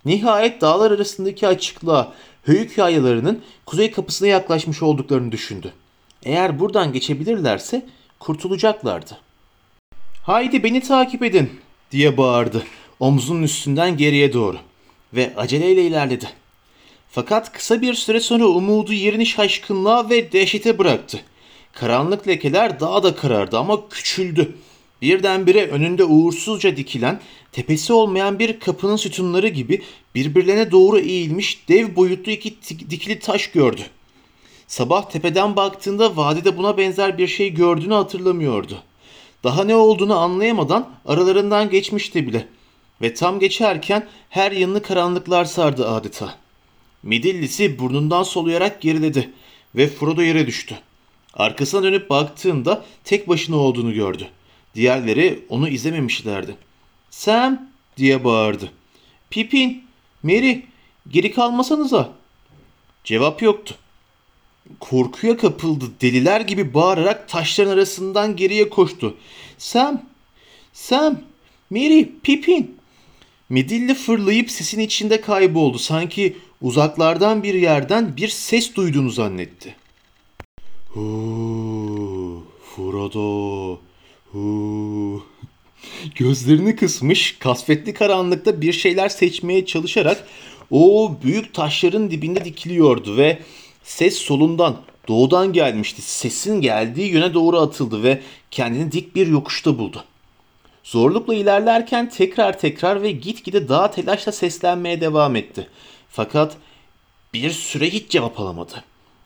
Nihayet 0.06 0.62
dağlar 0.62 0.91
arasındaki 0.91 1.48
açıklığa 1.48 2.13
höyük 2.44 2.77
yayalarının 2.77 3.41
kuzey 3.65 3.91
kapısına 3.91 4.27
yaklaşmış 4.27 4.84
olduklarını 4.84 5.32
düşündü. 5.32 5.74
Eğer 6.24 6.60
buradan 6.60 6.94
geçebilirlerse 6.94 7.86
kurtulacaklardı. 8.19 9.17
Haydi 10.24 10.63
beni 10.63 10.81
takip 10.81 11.24
edin 11.24 11.50
diye 11.91 12.17
bağırdı 12.17 12.63
omzunun 13.00 13.43
üstünden 13.43 13.97
geriye 13.97 14.33
doğru 14.33 14.57
ve 15.13 15.33
aceleyle 15.38 15.86
ilerledi. 15.86 16.29
Fakat 17.09 17.51
kısa 17.51 17.81
bir 17.81 17.93
süre 17.93 18.19
sonra 18.19 18.45
umudu 18.45 18.93
yerini 18.93 19.25
şaşkınlığa 19.25 20.09
ve 20.09 20.31
dehşete 20.31 20.77
bıraktı. 20.77 21.19
Karanlık 21.74 22.27
lekeler 22.27 22.79
daha 22.79 23.03
da 23.03 23.15
karardı 23.15 23.57
ama 23.57 23.89
küçüldü. 23.89 24.55
Birdenbire 25.01 25.67
önünde 25.67 26.03
uğursuzca 26.03 26.77
dikilen, 26.77 27.21
tepesi 27.51 27.93
olmayan 27.93 28.39
bir 28.39 28.59
kapının 28.59 28.95
sütunları 28.95 29.47
gibi 29.47 29.81
birbirlerine 30.15 30.71
doğru 30.71 31.00
eğilmiş 31.00 31.67
dev 31.67 31.95
boyutlu 31.95 32.31
iki 32.31 32.55
dikili 32.89 33.19
taş 33.19 33.51
gördü. 33.51 33.81
Sabah 34.67 35.09
tepeden 35.09 35.55
baktığında 35.55 36.17
vadide 36.17 36.57
buna 36.57 36.77
benzer 36.77 37.17
bir 37.17 37.27
şey 37.27 37.53
gördüğünü 37.53 37.93
hatırlamıyordu. 37.93 38.83
Daha 39.43 39.63
ne 39.63 39.75
olduğunu 39.75 40.17
anlayamadan 40.17 40.89
aralarından 41.05 41.69
geçmişti 41.69 42.27
bile. 42.27 42.47
Ve 43.01 43.13
tam 43.13 43.39
geçerken 43.39 44.07
her 44.29 44.51
yanını 44.51 44.81
karanlıklar 44.81 45.45
sardı 45.45 45.89
adeta. 45.89 46.36
Midillisi 47.03 47.79
burnundan 47.79 48.24
soluyarak 48.24 48.81
geriledi 48.81 49.29
ve 49.75 49.88
Frodo 49.88 50.21
yere 50.21 50.47
düştü. 50.47 50.75
Arkasına 51.33 51.83
dönüp 51.83 52.09
baktığında 52.09 52.86
tek 53.03 53.29
başına 53.29 53.55
olduğunu 53.55 53.93
gördü. 53.93 54.27
Diğerleri 54.75 55.45
onu 55.50 55.69
izlememişlerdi. 55.69 56.55
Sam 57.09 57.69
diye 57.97 58.24
bağırdı. 58.24 58.71
Pippin, 59.29 59.83
Mary 60.24 60.59
geri 61.07 61.31
kalmasanıza. 61.31 62.09
Cevap 63.03 63.41
yoktu. 63.41 63.75
Korkuya 64.79 65.38
kapıldı. 65.38 65.86
Deliler 66.01 66.41
gibi 66.41 66.74
bağırarak 66.74 67.29
taşların 67.29 67.71
arasından 67.71 68.36
geriye 68.36 68.69
koştu. 68.69 69.17
Sam, 69.57 70.01
Sam, 70.74 71.19
Mary, 71.69 72.05
Pippin. 72.24 72.77
Midilli 73.50 73.93
fırlayıp 73.93 74.51
sesin 74.51 74.79
içinde 74.79 75.21
kayboldu. 75.21 75.79
Sanki 75.79 76.38
uzaklardan 76.62 77.43
bir 77.43 77.53
yerden 77.53 78.17
bir 78.17 78.27
ses 78.27 78.75
duyduğunu 78.75 79.09
zannetti. 79.09 79.75
Huu, 80.89 82.43
Frodo, 82.75 83.79
huu. 84.31 85.24
Gözlerini 86.15 86.75
kısmış, 86.75 87.39
kasvetli 87.39 87.93
karanlıkta 87.93 88.62
bir 88.62 88.74
şeyler 88.74 89.09
seçmeye 89.09 89.65
çalışarak 89.65 90.27
o 90.71 91.15
büyük 91.24 91.53
taşların 91.53 92.12
dibinde 92.12 92.45
dikiliyordu 92.45 93.17
ve 93.17 93.39
ses 93.88 94.17
solundan, 94.17 94.77
doğudan 95.08 95.53
gelmişti. 95.53 96.01
Sesin 96.01 96.62
geldiği 96.62 97.12
yöne 97.12 97.34
doğru 97.34 97.60
atıldı 97.60 98.03
ve 98.03 98.22
kendini 98.51 98.91
dik 98.91 99.15
bir 99.15 99.27
yokuşta 99.27 99.77
buldu. 99.77 100.03
Zorlukla 100.84 101.36
ilerlerken 101.36 102.10
tekrar 102.10 102.60
tekrar 102.60 103.01
ve 103.01 103.12
gitgide 103.12 103.70
daha 103.70 103.91
telaşla 103.91 104.32
seslenmeye 104.32 105.01
devam 105.01 105.36
etti. 105.36 105.67
Fakat 106.10 106.58
bir 107.34 107.51
süre 107.51 107.89
hiç 107.89 108.10
cevap 108.12 108.39
alamadı. 108.39 108.84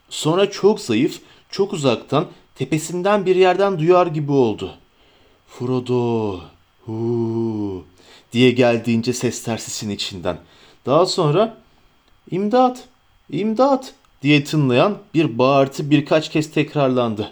Sonra 0.10 0.51
çok 0.51 0.80
zayıf, 0.80 1.22
çok 1.50 1.74
uzaktan, 1.74 2.27
tepesinden 2.56 3.25
bir 3.25 3.36
yerden 3.36 3.80
duyar 3.80 4.08
gibi 4.08 4.32
oldu. 4.32 4.74
Frodo, 5.48 6.39
hu 6.86 7.84
diye 8.34 8.51
geldiğince 8.51 9.13
sesler 9.13 9.58
sesin 9.58 9.89
içinden. 9.89 10.38
Daha 10.86 11.06
sonra 11.06 11.58
imdat, 12.32 12.84
imdat 13.30 13.94
diye 14.22 14.44
tınlayan 14.44 14.98
bir 15.13 15.38
bağırtı 15.38 15.90
birkaç 15.90 16.30
kez 16.30 16.51
tekrarlandı. 16.51 17.32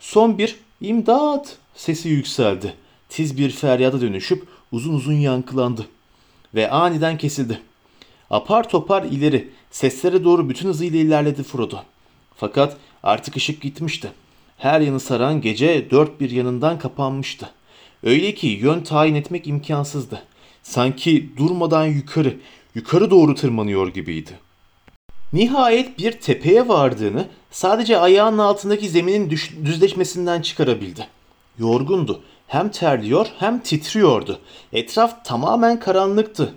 Son 0.00 0.38
bir 0.38 0.56
imdat 0.80 1.56
sesi 1.74 2.08
yükseldi. 2.08 2.74
tiz 3.08 3.38
bir 3.38 3.50
feryada 3.50 4.00
dönüşüp 4.00 4.46
uzun 4.72 4.94
uzun 4.94 5.12
yankılandı 5.12 5.86
ve 6.54 6.70
aniden 6.70 7.18
kesildi. 7.18 7.60
Apar 8.30 8.68
topar 8.68 9.02
ileri, 9.02 9.50
seslere 9.70 10.24
doğru 10.24 10.48
bütün 10.48 10.68
hızıyla 10.68 10.98
ilerledi 10.98 11.42
Frodo. 11.42 11.78
Fakat 12.36 12.76
artık 13.02 13.36
ışık 13.36 13.62
gitmişti. 13.62 14.12
Her 14.58 14.80
yanı 14.80 15.00
saran 15.00 15.40
gece 15.40 15.90
dört 15.90 16.20
bir 16.20 16.30
yanından 16.30 16.78
kapanmıştı. 16.78 17.50
Öyle 18.02 18.34
ki 18.34 18.46
yön 18.46 18.80
tayin 18.80 19.14
etmek 19.14 19.46
imkansızdı. 19.46 20.22
Sanki 20.62 21.36
durmadan 21.36 21.86
yukarı, 21.86 22.36
yukarı 22.74 23.10
doğru 23.10 23.34
tırmanıyor 23.34 23.88
gibiydi. 23.88 24.38
Nihayet 25.32 25.98
bir 25.98 26.12
tepeye 26.12 26.68
vardığını 26.68 27.26
sadece 27.50 27.98
ayağının 27.98 28.38
altındaki 28.38 28.88
zeminin 28.88 29.30
düzleşmesinden 29.64 30.42
çıkarabildi. 30.42 31.08
Yorgundu. 31.58 32.20
Hem 32.46 32.68
terliyor 32.68 33.26
hem 33.38 33.58
titriyordu. 33.58 34.40
Etraf 34.72 35.24
tamamen 35.24 35.80
karanlıktı. 35.80 36.54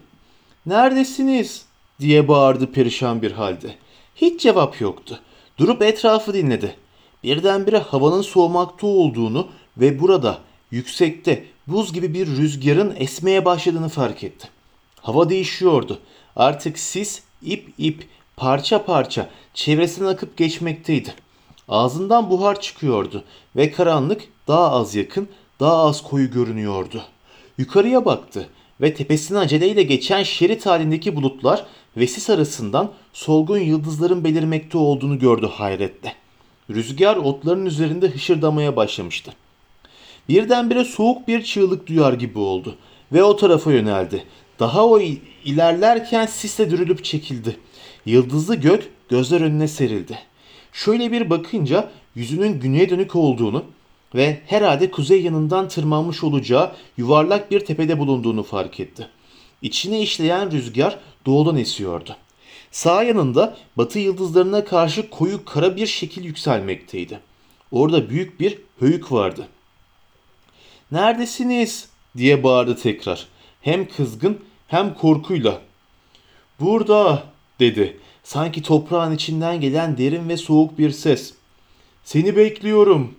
Neredesiniz? 0.66 1.66
diye 2.00 2.28
bağırdı 2.28 2.72
perişan 2.72 3.22
bir 3.22 3.32
halde. 3.32 3.76
Hiç 4.16 4.42
cevap 4.42 4.82
yoktu. 4.82 5.20
Durup 5.58 5.82
etrafı 5.82 6.34
dinledi. 6.34 6.76
Birdenbire 7.24 7.78
havanın 7.78 8.22
soğumakta 8.22 8.88
olduğunu 8.88 9.48
ve 9.78 10.00
burada 10.00 10.38
yüksekte 10.72 11.46
buz 11.68 11.94
gibi 11.94 12.14
bir 12.14 12.28
rüzgarın 12.28 12.96
esmeye 12.98 13.46
başladığını 13.46 13.90
fark 13.90 14.24
etti. 14.24 14.48
Hava 15.02 15.30
değişiyordu. 15.30 16.00
Artık 16.36 16.80
sis 16.80 17.22
ip 17.42 17.74
ip 17.78 18.08
parça 18.40 18.86
parça 18.86 19.30
çevresinden 19.54 20.10
akıp 20.10 20.38
geçmekteydi. 20.38 21.14
Ağzından 21.68 22.30
buhar 22.30 22.62
çıkıyordu 22.62 23.24
ve 23.56 23.72
karanlık 23.72 24.22
daha 24.48 24.72
az 24.72 24.96
yakın, 24.96 25.28
daha 25.60 25.78
az 25.78 26.04
koyu 26.04 26.32
görünüyordu. 26.32 27.04
Yukarıya 27.58 28.06
baktı 28.06 28.50
ve 28.82 28.94
tepesine 28.94 29.38
aceleyle 29.38 29.84
geçen 29.84 30.24
şerit 30.24 30.66
halindeki 30.66 31.16
bulutlar 31.16 31.66
ve 31.98 32.08
sis 32.08 32.30
arasından 32.30 32.92
solgun 33.14 33.58
yıldızların 33.58 34.24
belirmekte 34.24 34.78
olduğunu 34.78 35.20
gördü 35.20 35.50
hayretle. 35.54 36.14
Rüzgar 36.70 37.16
otların 37.16 37.66
üzerinde 37.66 38.10
hışırdamaya 38.10 38.76
başlamıştı. 38.76 39.34
Birdenbire 40.30 40.84
soğuk 40.84 41.28
bir 41.28 41.44
çığlık 41.44 41.88
duyar 41.88 42.14
gibi 42.14 42.40
oldu 42.40 42.76
ve 43.12 43.24
o 43.24 43.36
tarafa 43.36 43.72
yöneldi. 43.72 44.24
Daha 44.60 44.86
o 44.86 45.00
ilerlerken 45.46 46.26
sisle 46.26 46.72
dürülüp 46.72 47.04
çekildi. 47.04 47.58
Yıldızlı 48.06 48.56
gök 48.56 48.90
gözler 49.10 49.42
önüne 49.42 49.68
serildi. 49.68 50.20
Şöyle 50.74 51.12
bir 51.12 51.30
bakınca 51.30 51.92
yüzünün 52.16 52.60
güneye 52.60 52.90
dönük 52.90 53.16
olduğunu 53.16 53.64
ve 54.16 54.42
herhalde 54.46 54.92
kuzey 54.92 55.22
yanından 55.22 55.68
tırmanmış 55.68 56.24
olacağı 56.24 56.72
yuvarlak 56.98 57.52
bir 57.52 57.60
tepede 57.60 58.00
bulunduğunu 58.00 58.44
fark 58.44 58.80
etti. 58.80 59.08
İçine 59.62 60.02
işleyen 60.02 60.52
rüzgar 60.52 61.00
doğudan 61.26 61.58
esiyordu. 61.58 62.16
Sağ 62.72 63.04
yanında 63.04 63.58
batı 63.78 64.00
yıldızlarına 64.00 64.66
karşı 64.66 65.10
koyu 65.10 65.46
kara 65.46 65.76
bir 65.76 65.88
şekil 65.88 66.24
yükselmekteydi. 66.24 67.20
Orada 67.72 68.10
büyük 68.10 68.40
bir 68.40 68.58
höyük 68.80 69.12
vardı. 69.12 69.48
Neredesiniz? 70.92 71.90
diye 72.18 72.44
bağırdı 72.44 72.76
tekrar. 72.76 73.28
Hem 73.62 73.88
kızgın 73.88 74.40
hem 74.70 74.94
korkuyla. 74.94 75.62
Burada 76.60 77.24
dedi. 77.60 77.98
Sanki 78.24 78.62
toprağın 78.62 79.16
içinden 79.16 79.62
gelen 79.62 79.98
derin 79.98 80.30
ve 80.30 80.38
soğuk 80.38 80.78
bir 80.78 80.92
ses. 80.92 81.34
Seni 82.04 82.36
bekliyorum. 82.36 83.16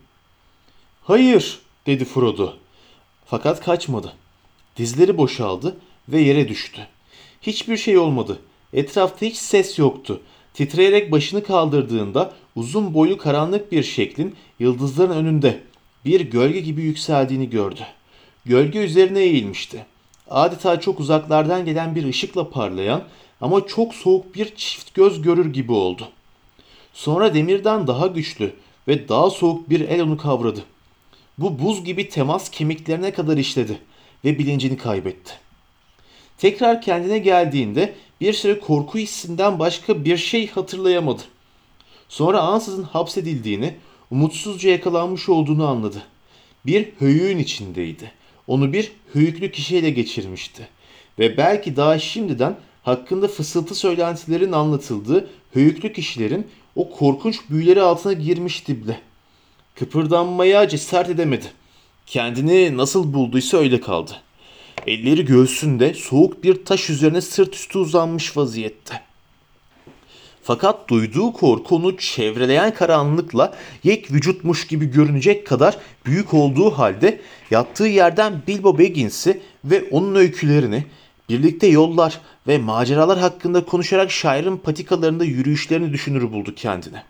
Hayır 1.02 1.60
dedi 1.86 2.04
Frodo. 2.04 2.52
Fakat 3.26 3.64
kaçmadı. 3.64 4.12
Dizleri 4.76 5.16
boşaldı 5.18 5.76
ve 6.08 6.20
yere 6.20 6.48
düştü. 6.48 6.86
Hiçbir 7.42 7.76
şey 7.76 7.98
olmadı. 7.98 8.38
Etrafta 8.72 9.26
hiç 9.26 9.36
ses 9.36 9.78
yoktu. 9.78 10.20
Titreyerek 10.54 11.12
başını 11.12 11.44
kaldırdığında 11.44 12.32
uzun 12.56 12.94
boylu 12.94 13.18
karanlık 13.18 13.72
bir 13.72 13.82
şeklin 13.82 14.34
yıldızların 14.58 15.16
önünde 15.16 15.60
bir 16.04 16.20
gölge 16.20 16.60
gibi 16.60 16.82
yükseldiğini 16.82 17.50
gördü. 17.50 17.80
Gölge 18.44 18.78
üzerine 18.78 19.20
eğilmişti. 19.20 19.86
Adeta 20.30 20.80
çok 20.80 21.00
uzaklardan 21.00 21.64
gelen 21.64 21.94
bir 21.94 22.04
ışıkla 22.04 22.50
parlayan 22.50 23.02
ama 23.40 23.66
çok 23.66 23.94
soğuk 23.94 24.34
bir 24.34 24.56
çift 24.56 24.94
göz 24.94 25.22
görür 25.22 25.52
gibi 25.52 25.72
oldu. 25.72 26.08
Sonra 26.92 27.34
demirden 27.34 27.86
daha 27.86 28.06
güçlü 28.06 28.52
ve 28.88 29.08
daha 29.08 29.30
soğuk 29.30 29.70
bir 29.70 29.80
el 29.80 30.02
onu 30.02 30.16
kavradı. 30.16 30.64
Bu 31.38 31.58
buz 31.58 31.84
gibi 31.84 32.08
temas 32.08 32.50
kemiklerine 32.50 33.12
kadar 33.12 33.36
işledi 33.36 33.78
ve 34.24 34.38
bilincini 34.38 34.76
kaybetti. 34.76 35.32
Tekrar 36.38 36.82
kendine 36.82 37.18
geldiğinde 37.18 37.94
bir 38.20 38.32
süre 38.32 38.60
korku 38.60 38.98
hissinden 38.98 39.58
başka 39.58 40.04
bir 40.04 40.16
şey 40.16 40.50
hatırlayamadı. 40.50 41.22
Sonra 42.08 42.40
ansızın 42.40 42.82
hapsedildiğini, 42.82 43.74
umutsuzca 44.10 44.70
yakalanmış 44.70 45.28
olduğunu 45.28 45.66
anladı. 45.66 46.02
Bir 46.66 46.88
höyüğün 46.98 47.38
içindeydi. 47.38 48.12
Onu 48.50 48.72
bir 48.72 48.92
höyüklü 49.12 49.52
kişiyle 49.52 49.90
geçirmişti. 49.90 50.68
Ve 51.18 51.36
belki 51.36 51.76
daha 51.76 51.98
şimdiden 51.98 52.56
hakkında 52.82 53.28
fısıltı 53.28 53.74
söylentilerin 53.74 54.52
anlatıldığı 54.52 55.30
höyüklü 55.54 55.92
kişilerin 55.92 56.46
o 56.76 56.90
korkunç 56.90 57.40
büyüleri 57.50 57.82
altına 57.82 58.12
girmişti 58.12 58.82
bile. 58.82 59.00
Kıpırdanmaya 59.74 60.68
cesaret 60.68 61.10
edemedi. 61.10 61.46
Kendini 62.06 62.76
nasıl 62.76 63.12
bulduysa 63.12 63.58
öyle 63.58 63.80
kaldı. 63.80 64.12
Elleri 64.86 65.24
göğsünde 65.24 65.94
soğuk 65.94 66.44
bir 66.44 66.64
taş 66.64 66.90
üzerine 66.90 67.20
sırt 67.20 67.54
üstü 67.54 67.78
uzanmış 67.78 68.36
vaziyette. 68.36 69.02
Fakat 70.42 70.88
duyduğu 70.88 71.32
korku 71.32 71.76
onu 71.76 71.96
çevreleyen 71.96 72.74
karanlıkla 72.74 73.54
yek 73.84 74.12
vücutmuş 74.12 74.66
gibi 74.66 74.86
görünecek 74.90 75.46
kadar 75.46 75.76
büyük 76.06 76.34
olduğu 76.34 76.70
halde 76.70 77.20
yattığı 77.50 77.86
yerden 77.86 78.42
Bilbo 78.48 78.78
Baggins'i 78.78 79.40
ve 79.64 79.84
onun 79.90 80.14
öykülerini, 80.14 80.84
birlikte 81.28 81.66
yollar 81.66 82.20
ve 82.46 82.58
maceralar 82.58 83.18
hakkında 83.18 83.64
konuşarak 83.64 84.10
şairin 84.10 84.56
patikalarında 84.56 85.24
yürüyüşlerini 85.24 85.92
düşünür 85.92 86.32
buldu 86.32 86.54
kendine. 86.54 87.02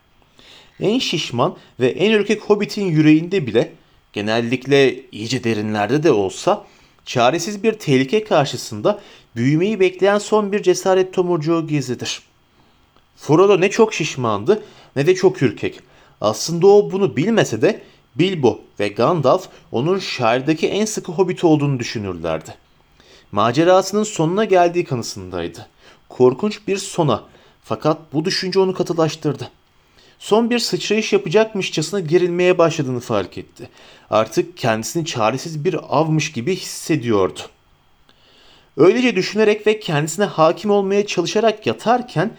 En 0.80 0.98
şişman 0.98 1.56
ve 1.80 1.88
en 1.88 2.10
ürkek 2.10 2.42
Hobbit'in 2.42 2.86
yüreğinde 2.86 3.46
bile, 3.46 3.72
genellikle 4.12 5.10
iyice 5.10 5.44
derinlerde 5.44 6.02
de 6.02 6.10
olsa, 6.10 6.64
çaresiz 7.04 7.62
bir 7.62 7.72
tehlike 7.72 8.24
karşısında 8.24 9.00
büyümeyi 9.36 9.80
bekleyen 9.80 10.18
son 10.18 10.52
bir 10.52 10.62
cesaret 10.62 11.14
tomurcuğu 11.14 11.66
gizlidir.'' 11.66 12.29
Frodo 13.20 13.60
ne 13.60 13.70
çok 13.70 13.94
şişmandı 13.94 14.62
ne 14.96 15.06
de 15.06 15.14
çok 15.14 15.42
ürkek. 15.42 15.80
Aslında 16.20 16.66
o 16.66 16.90
bunu 16.92 17.16
bilmese 17.16 17.62
de 17.62 17.82
Bilbo 18.14 18.60
ve 18.80 18.88
Gandalf 18.88 19.48
onun 19.72 19.98
şairdeki 19.98 20.68
en 20.68 20.84
sıkı 20.84 21.12
hobbit 21.12 21.44
olduğunu 21.44 21.78
düşünürlerdi. 21.78 22.54
Macerasının 23.32 24.02
sonuna 24.02 24.44
geldiği 24.44 24.84
kanısındaydı. 24.84 25.66
Korkunç 26.08 26.68
bir 26.68 26.76
sona 26.76 27.24
fakat 27.64 27.98
bu 28.12 28.24
düşünce 28.24 28.60
onu 28.60 28.74
katılaştırdı. 28.74 29.50
Son 30.18 30.50
bir 30.50 30.58
sıçrayış 30.58 31.12
yapacakmışçasına 31.12 32.00
gerilmeye 32.00 32.58
başladığını 32.58 33.00
fark 33.00 33.38
etti. 33.38 33.68
Artık 34.10 34.56
kendisini 34.56 35.06
çaresiz 35.06 35.64
bir 35.64 35.76
avmış 35.88 36.32
gibi 36.32 36.56
hissediyordu. 36.56 37.40
Öylece 38.76 39.16
düşünerek 39.16 39.66
ve 39.66 39.80
kendisine 39.80 40.24
hakim 40.24 40.70
olmaya 40.70 41.06
çalışarak 41.06 41.66
yatarken 41.66 42.30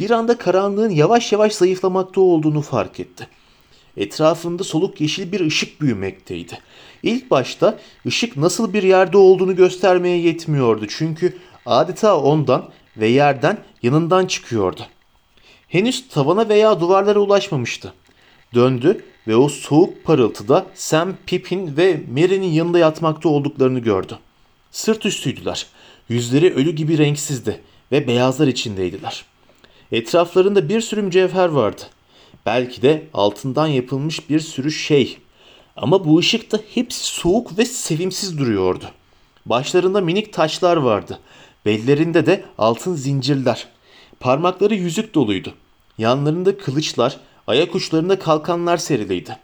bir 0.00 0.10
anda 0.10 0.38
karanlığın 0.38 0.90
yavaş 0.90 1.32
yavaş 1.32 1.52
zayıflamakta 1.54 2.20
olduğunu 2.20 2.60
fark 2.60 3.00
etti. 3.00 3.28
Etrafında 3.96 4.64
soluk 4.64 5.00
yeşil 5.00 5.32
bir 5.32 5.40
ışık 5.40 5.80
büyümekteydi. 5.80 6.58
İlk 7.02 7.30
başta 7.30 7.78
ışık 8.06 8.36
nasıl 8.36 8.72
bir 8.72 8.82
yerde 8.82 9.18
olduğunu 9.18 9.56
göstermeye 9.56 10.18
yetmiyordu 10.18 10.86
çünkü 10.88 11.36
adeta 11.66 12.20
ondan 12.20 12.68
ve 12.96 13.08
yerden 13.08 13.58
yanından 13.82 14.26
çıkıyordu. 14.26 14.86
Henüz 15.68 16.08
tavana 16.08 16.48
veya 16.48 16.80
duvarlara 16.80 17.18
ulaşmamıştı. 17.18 17.94
Döndü 18.54 19.04
ve 19.28 19.36
o 19.36 19.48
soğuk 19.48 20.04
parıltıda 20.04 20.66
Sam, 20.74 21.12
Pippin 21.26 21.76
ve 21.76 22.00
Merry'nin 22.08 22.46
yanında 22.46 22.78
yatmakta 22.78 23.28
olduklarını 23.28 23.78
gördü. 23.78 24.18
Sırt 24.70 25.06
üstüydüler. 25.06 25.66
Yüzleri 26.08 26.54
ölü 26.54 26.70
gibi 26.70 26.98
renksizdi 26.98 27.60
ve 27.92 28.06
beyazlar 28.06 28.46
içindeydiler.'' 28.46 29.35
Etraflarında 29.92 30.68
bir 30.68 30.80
sürü 30.80 31.02
mücevher 31.02 31.48
vardı. 31.48 31.82
Belki 32.46 32.82
de 32.82 33.06
altından 33.14 33.66
yapılmış 33.66 34.30
bir 34.30 34.40
sürü 34.40 34.72
şey. 34.72 35.18
Ama 35.76 36.04
bu 36.04 36.18
ışıkta 36.18 36.58
hepsi 36.74 37.04
soğuk 37.04 37.58
ve 37.58 37.64
sevimsiz 37.64 38.38
duruyordu. 38.38 38.84
Başlarında 39.46 40.00
minik 40.00 40.32
taşlar 40.32 40.76
vardı. 40.76 41.18
Bellerinde 41.64 42.26
de 42.26 42.44
altın 42.58 42.94
zincirler. 42.94 43.66
Parmakları 44.20 44.74
yüzük 44.74 45.14
doluydu. 45.14 45.54
Yanlarında 45.98 46.58
kılıçlar, 46.58 47.16
ayak 47.46 47.74
uçlarında 47.74 48.18
kalkanlar 48.18 48.76
seriliydi. 48.76 49.38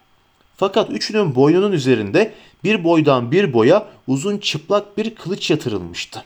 Fakat 0.57 0.91
üçünün 0.91 1.35
boynunun 1.35 1.73
üzerinde 1.73 2.35
bir 2.65 2.85
boydan 2.85 3.33
bir 3.33 3.53
boya 3.53 3.87
uzun 4.07 4.39
çıplak 4.39 4.99
bir 4.99 5.15
kılıç 5.15 5.51
yatırılmıştı. 5.51 6.25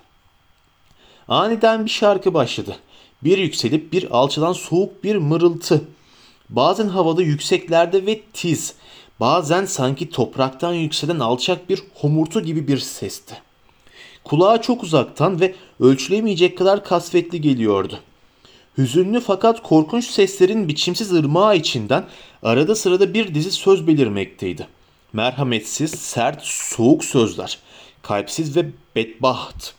Aniden 1.28 1.84
bir 1.84 1.90
şarkı 1.90 2.34
başladı. 2.34 2.76
Bir 3.24 3.38
yükselip 3.38 3.92
bir 3.92 4.10
alçalan 4.10 4.52
soğuk 4.52 5.04
bir 5.04 5.16
mırıltı. 5.16 5.84
Bazen 6.48 6.88
havada 6.88 7.22
yükseklerde 7.22 8.06
ve 8.06 8.20
tiz, 8.32 8.74
bazen 9.20 9.64
sanki 9.64 10.10
topraktan 10.10 10.72
yükselen 10.72 11.18
alçak 11.18 11.70
bir 11.70 11.82
homurtu 11.94 12.40
gibi 12.40 12.68
bir 12.68 12.78
sesti. 12.78 13.34
Kulağa 14.24 14.62
çok 14.62 14.82
uzaktan 14.82 15.40
ve 15.40 15.54
ölçülemeyecek 15.80 16.58
kadar 16.58 16.84
kasvetli 16.84 17.40
geliyordu. 17.40 18.00
Hüzünlü 18.78 19.20
fakat 19.20 19.62
korkunç 19.62 20.04
seslerin 20.04 20.68
biçimsiz 20.68 21.12
ırmağı 21.12 21.56
içinden 21.56 22.04
arada 22.42 22.74
sırada 22.74 23.14
bir 23.14 23.34
dizi 23.34 23.50
söz 23.50 23.86
belirmekteydi. 23.86 24.66
Merhametsiz, 25.12 25.90
sert, 25.90 26.42
soğuk 26.44 27.04
sözler. 27.04 27.58
Kalpsiz 28.02 28.56
ve 28.56 28.66
bedbaht. 28.96 29.74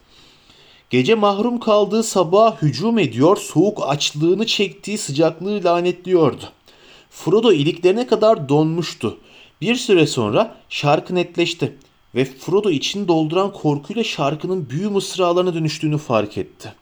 Gece 0.89 1.15
mahrum 1.15 1.59
kaldığı 1.59 2.03
sabaha 2.03 2.61
hücum 2.61 2.99
ediyor, 2.99 3.37
soğuk 3.37 3.89
açlığını 3.89 4.45
çektiği 4.45 4.97
sıcaklığı 4.97 5.63
lanetliyordu. 5.63 6.43
Frodo 7.09 7.51
iliklerine 7.51 8.07
kadar 8.07 8.49
donmuştu. 8.49 9.17
Bir 9.61 9.75
süre 9.75 10.07
sonra 10.07 10.55
şarkı 10.69 11.15
netleşti 11.15 11.77
ve 12.15 12.25
Frodo 12.25 12.69
için 12.69 13.07
dolduran 13.07 13.53
korkuyla 13.53 14.03
şarkının 14.03 14.69
büyü 14.69 14.89
mısralarına 14.89 15.53
dönüştüğünü 15.53 15.97
fark 15.97 16.37
etti. 16.37 16.73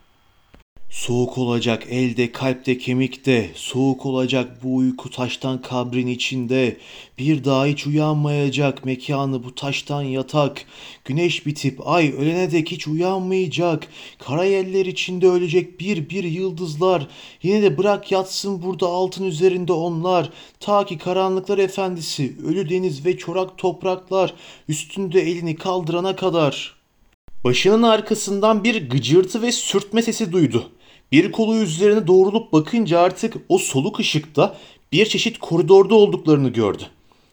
Soğuk 0.96 1.38
olacak 1.38 1.88
elde, 1.90 2.32
kalpte, 2.32 2.78
kemikte, 2.78 3.50
soğuk 3.56 4.06
olacak 4.06 4.64
bu 4.64 4.76
uyku 4.76 5.10
taştan 5.10 5.62
kabrin 5.62 6.08
içinde. 6.08 6.78
Bir 7.18 7.44
daha 7.44 7.66
hiç 7.66 7.88
uyanmayacak 7.88 8.86
mekanı 8.86 9.44
bu 9.44 9.56
taştan 9.56 10.02
yatak. 10.02 10.66
Güneş 11.06 11.46
bitip 11.46 11.88
ay 11.88 12.14
ölene 12.18 12.52
dek 12.52 12.72
hiç 12.72 12.88
uyanmayacak. 12.88 13.88
Kara 14.20 14.46
yeller 14.46 14.86
içinde 14.86 15.28
ölecek 15.28 15.80
bir 15.80 16.10
bir 16.10 16.24
yıldızlar. 16.24 17.08
Yine 17.44 17.62
de 17.62 17.78
bırak 17.78 18.12
yatsın 18.12 18.62
burada 18.64 18.88
altın 18.88 19.24
üzerinde 19.24 19.74
onlar. 19.74 20.30
Ta 20.60 20.86
ki 20.86 20.98
karanlıklar 20.98 21.58
efendisi, 21.58 22.36
ölü 22.46 22.70
deniz 22.70 23.06
ve 23.06 23.18
çorak 23.18 23.58
topraklar 23.58 24.34
üstünde 24.68 25.22
elini 25.22 25.56
kaldırana 25.56 26.16
kadar.'' 26.16 26.76
Başının 27.46 27.84
arkasından 27.84 28.64
bir 28.64 28.90
gıcırtı 28.90 29.42
ve 29.42 29.52
sürtme 29.52 30.02
sesi 30.02 30.32
duydu. 30.32 30.72
Bir 31.12 31.32
kolu 31.32 31.56
üzerine 31.56 32.08
doğrulup 32.08 32.54
bakınca 32.54 33.00
artık 33.00 33.34
o 33.50 33.58
soluk 33.58 34.00
ışıkta 34.00 34.56
bir 34.92 35.06
çeşit 35.06 35.38
koridorda 35.38 35.96
olduklarını 35.96 36.50
gördü. 36.50 36.84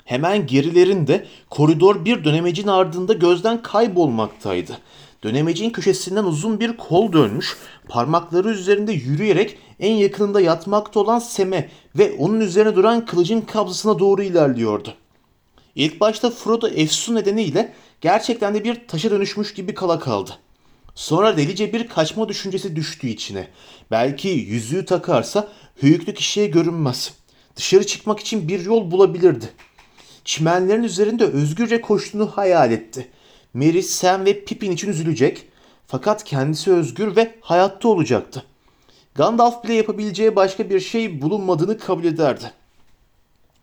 Hemen 0.05 0.47
gerilerinde 0.47 1.27
koridor 1.51 2.05
bir 2.05 2.25
dönemecin 2.25 2.67
ardında 2.69 3.13
gözden 3.13 3.63
kaybolmaktaydı. 3.63 4.79
Dönemecin 5.25 5.71
köşesinden 5.71 6.25
uzun 6.25 6.61
bir 6.61 6.77
kol 6.77 7.13
dönmüş, 7.13 7.57
parmakları 7.89 8.51
üzerinde 8.51 8.93
yürüyerek 8.93 9.59
en 9.81 9.95
yakınında 9.95 10.41
yatmakta 10.41 11.01
olan 11.01 11.19
Seme 11.19 11.69
ve 11.97 12.13
onun 12.19 12.41
üzerine 12.41 12.77
duran 12.77 13.07
kılıcın 13.07 13.41
kabzasına 13.41 13.99
doğru 13.99 14.23
ilerliyordu. 14.23 14.95
İlk 15.75 16.01
başta 16.01 16.31
Frodo 16.31 16.69
efsun 16.69 17.15
nedeniyle 17.15 17.73
gerçekten 18.01 18.55
de 18.55 18.65
bir 18.65 18.89
taşa 18.89 19.11
dönüşmüş 19.11 19.55
gibi 19.55 19.75
kala 19.75 19.99
kaldı. 19.99 20.31
Sonra 20.95 21.37
delice 21.37 21.73
bir 21.73 21.89
kaçma 21.89 22.29
düşüncesi 22.29 22.77
düştü 22.77 23.09
içine. 23.09 23.49
Belki 23.91 24.29
yüzüğü 24.29 24.85
takarsa 24.85 25.49
hüyüklü 25.83 26.15
kişiye 26.15 26.47
görünmez. 26.47 27.15
Dışarı 27.57 27.87
çıkmak 27.87 28.21
için 28.21 28.49
bir 28.49 28.65
yol 28.65 28.91
bulabilirdi. 28.91 29.53
Çimenlerin 30.25 30.83
üzerinde 30.83 31.25
özgürce 31.25 31.81
koştuğunu 31.81 32.27
hayal 32.27 32.73
etti. 32.73 33.09
Merry, 33.55 33.83
Sam 33.83 34.25
ve 34.25 34.45
Pippin 34.45 34.73
için 34.73 34.89
üzülecek. 34.89 35.45
Fakat 35.87 36.25
kendisi 36.25 36.73
özgür 36.73 37.17
ve 37.17 37.35
hayatta 37.41 37.89
olacaktı. 37.89 38.45
Gandalf 39.15 39.65
bile 39.65 39.75
yapabileceği 39.75 40.37
başka 40.37 40.71
bir 40.71 40.81
şey 40.81 41.23
bulunmadığını 41.23 41.79
kabul 41.79 42.05
ederdi. 42.05 42.53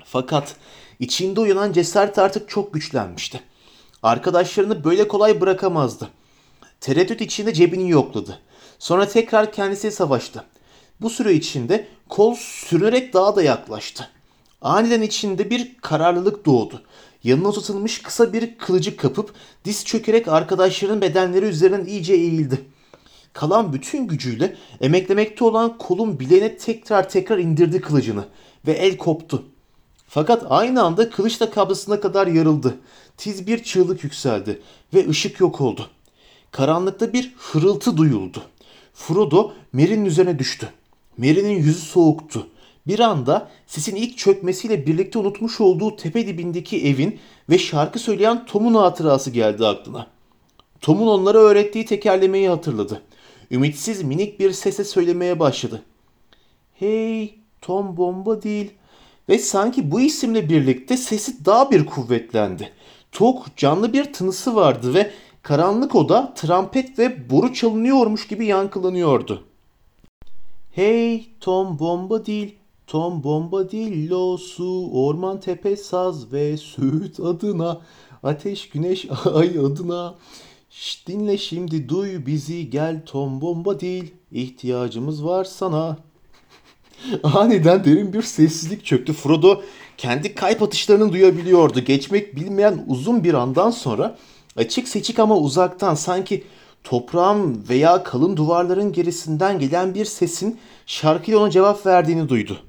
Fakat 0.03 0.55
içinde 0.99 1.39
uyanan 1.39 1.73
cesaret 1.73 2.19
artık 2.19 2.49
çok 2.49 2.73
güçlenmişti. 2.73 3.41
Arkadaşlarını 4.03 4.83
böyle 4.83 5.07
kolay 5.07 5.41
bırakamazdı. 5.41 6.09
Tereddüt 6.81 7.21
içinde 7.21 7.53
cebini 7.53 7.89
yokladı. 7.89 8.39
Sonra 8.79 9.07
tekrar 9.07 9.51
kendisi 9.51 9.91
savaştı. 9.91 10.43
Bu 11.01 11.09
süre 11.09 11.33
içinde 11.33 11.87
kol 12.09 12.35
sürünerek 12.35 13.13
daha 13.13 13.35
da 13.35 13.43
yaklaştı. 13.43 14.09
Aniden 14.61 15.01
içinde 15.01 15.49
bir 15.49 15.77
kararlılık 15.81 16.45
doğdu. 16.45 16.81
Yanına 17.23 17.47
uzatılmış 17.47 18.01
kısa 18.01 18.33
bir 18.33 18.57
kılıcı 18.57 18.97
kapıp 18.97 19.33
diz 19.65 19.85
çökerek 19.85 20.27
arkadaşlarının 20.27 21.01
bedenleri 21.01 21.45
üzerinden 21.45 21.85
iyice 21.85 22.13
eğildi. 22.13 22.65
Kalan 23.33 23.73
bütün 23.73 24.07
gücüyle 24.07 24.55
emeklemekte 24.81 25.45
olan 25.45 25.77
kolun 25.77 26.19
bileğine 26.19 26.57
tekrar 26.57 27.09
tekrar 27.09 27.37
indirdi 27.37 27.81
kılıcını 27.81 28.25
ve 28.67 28.71
el 28.71 28.97
koptu. 28.97 29.45
Fakat 30.07 30.45
aynı 30.49 30.83
anda 30.83 31.09
kılıç 31.09 31.39
da 31.39 31.51
kabzasına 31.51 31.99
kadar 31.99 32.27
yarıldı. 32.27 32.77
Tiz 33.17 33.47
bir 33.47 33.63
çığlık 33.63 34.03
yükseldi 34.03 34.61
ve 34.93 35.09
ışık 35.09 35.39
yok 35.39 35.61
oldu. 35.61 35.89
Karanlıkta 36.51 37.13
bir 37.13 37.33
hırıltı 37.37 37.97
duyuldu. 37.97 38.41
Frodo 38.93 39.53
Merry'nin 39.73 40.05
üzerine 40.05 40.39
düştü. 40.39 40.69
Merry'nin 41.17 41.57
yüzü 41.57 41.81
soğuktu. 41.81 42.47
Bir 42.87 42.99
anda 42.99 43.49
sesin 43.67 43.95
ilk 43.95 44.17
çökmesiyle 44.17 44.87
birlikte 44.87 45.19
unutmuş 45.19 45.61
olduğu 45.61 45.95
tepe 45.95 46.27
dibindeki 46.27 46.87
evin 46.87 47.19
ve 47.49 47.57
şarkı 47.57 47.99
söyleyen 47.99 48.45
Tom'un 48.45 48.73
hatırası 48.73 49.31
geldi 49.31 49.67
aklına. 49.67 50.07
Tom'un 50.81 51.07
onlara 51.07 51.37
öğrettiği 51.37 51.85
tekerlemeyi 51.85 52.49
hatırladı. 52.49 53.01
Ümitsiz 53.51 54.03
minik 54.03 54.39
bir 54.39 54.51
sese 54.51 54.83
söylemeye 54.83 55.39
başladı. 55.39 55.81
Hey 56.73 57.35
Tom 57.61 57.97
bomba 57.97 58.41
değil. 58.43 58.71
Ve 59.29 59.39
sanki 59.39 59.91
bu 59.91 60.01
isimle 60.01 60.49
birlikte 60.49 60.97
sesi 60.97 61.45
daha 61.45 61.71
bir 61.71 61.85
kuvvetlendi. 61.85 62.71
Tok 63.11 63.57
canlı 63.57 63.93
bir 63.93 64.13
tınısı 64.13 64.55
vardı 64.55 64.93
ve 64.93 65.11
karanlık 65.43 65.95
oda 65.95 66.33
trampet 66.35 66.99
ve 66.99 67.29
boru 67.29 67.53
çalınıyormuş 67.53 68.27
gibi 68.27 68.45
yankılanıyordu. 68.45 69.43
Hey 70.71 71.29
Tom 71.39 71.79
bomba 71.79 72.25
değil, 72.25 72.55
Tom 72.87 73.23
bomba 73.23 73.71
değil 73.71 74.09
lo 74.09 74.37
su, 74.37 74.89
orman 74.91 75.39
tepe 75.39 75.75
saz 75.75 76.33
ve 76.33 76.57
süt 76.57 77.19
adına, 77.19 77.81
ateş 78.23 78.69
güneş 78.69 79.07
ay 79.33 79.49
adına. 79.49 80.15
Şş, 80.69 81.07
dinle 81.07 81.37
şimdi 81.37 81.89
duy 81.89 82.25
bizi 82.25 82.69
gel 82.69 83.01
Tom 83.05 83.41
bomba 83.41 83.79
değil, 83.79 84.13
ihtiyacımız 84.31 85.25
var 85.25 85.43
sana. 85.43 85.97
Aniden 87.23 87.85
derin 87.85 88.13
bir 88.13 88.21
sessizlik 88.21 88.85
çöktü. 88.85 89.13
Frodo 89.13 89.61
kendi 89.97 90.35
kalp 90.35 90.61
atışlarını 90.61 91.13
duyabiliyordu. 91.13 91.79
Geçmek 91.79 92.35
bilmeyen 92.35 92.85
uzun 92.87 93.23
bir 93.23 93.33
andan 93.33 93.71
sonra 93.71 94.17
Açık 94.57 94.87
seçik 94.87 95.19
ama 95.19 95.37
uzaktan 95.37 95.95
sanki 95.95 96.43
toprağın 96.83 97.65
veya 97.69 98.03
kalın 98.03 98.37
duvarların 98.37 98.91
gerisinden 98.91 99.59
gelen 99.59 99.95
bir 99.95 100.05
sesin 100.05 100.59
şarkıyla 100.85 101.39
ona 101.39 101.51
cevap 101.51 101.85
verdiğini 101.85 102.29
duydu. 102.29 102.59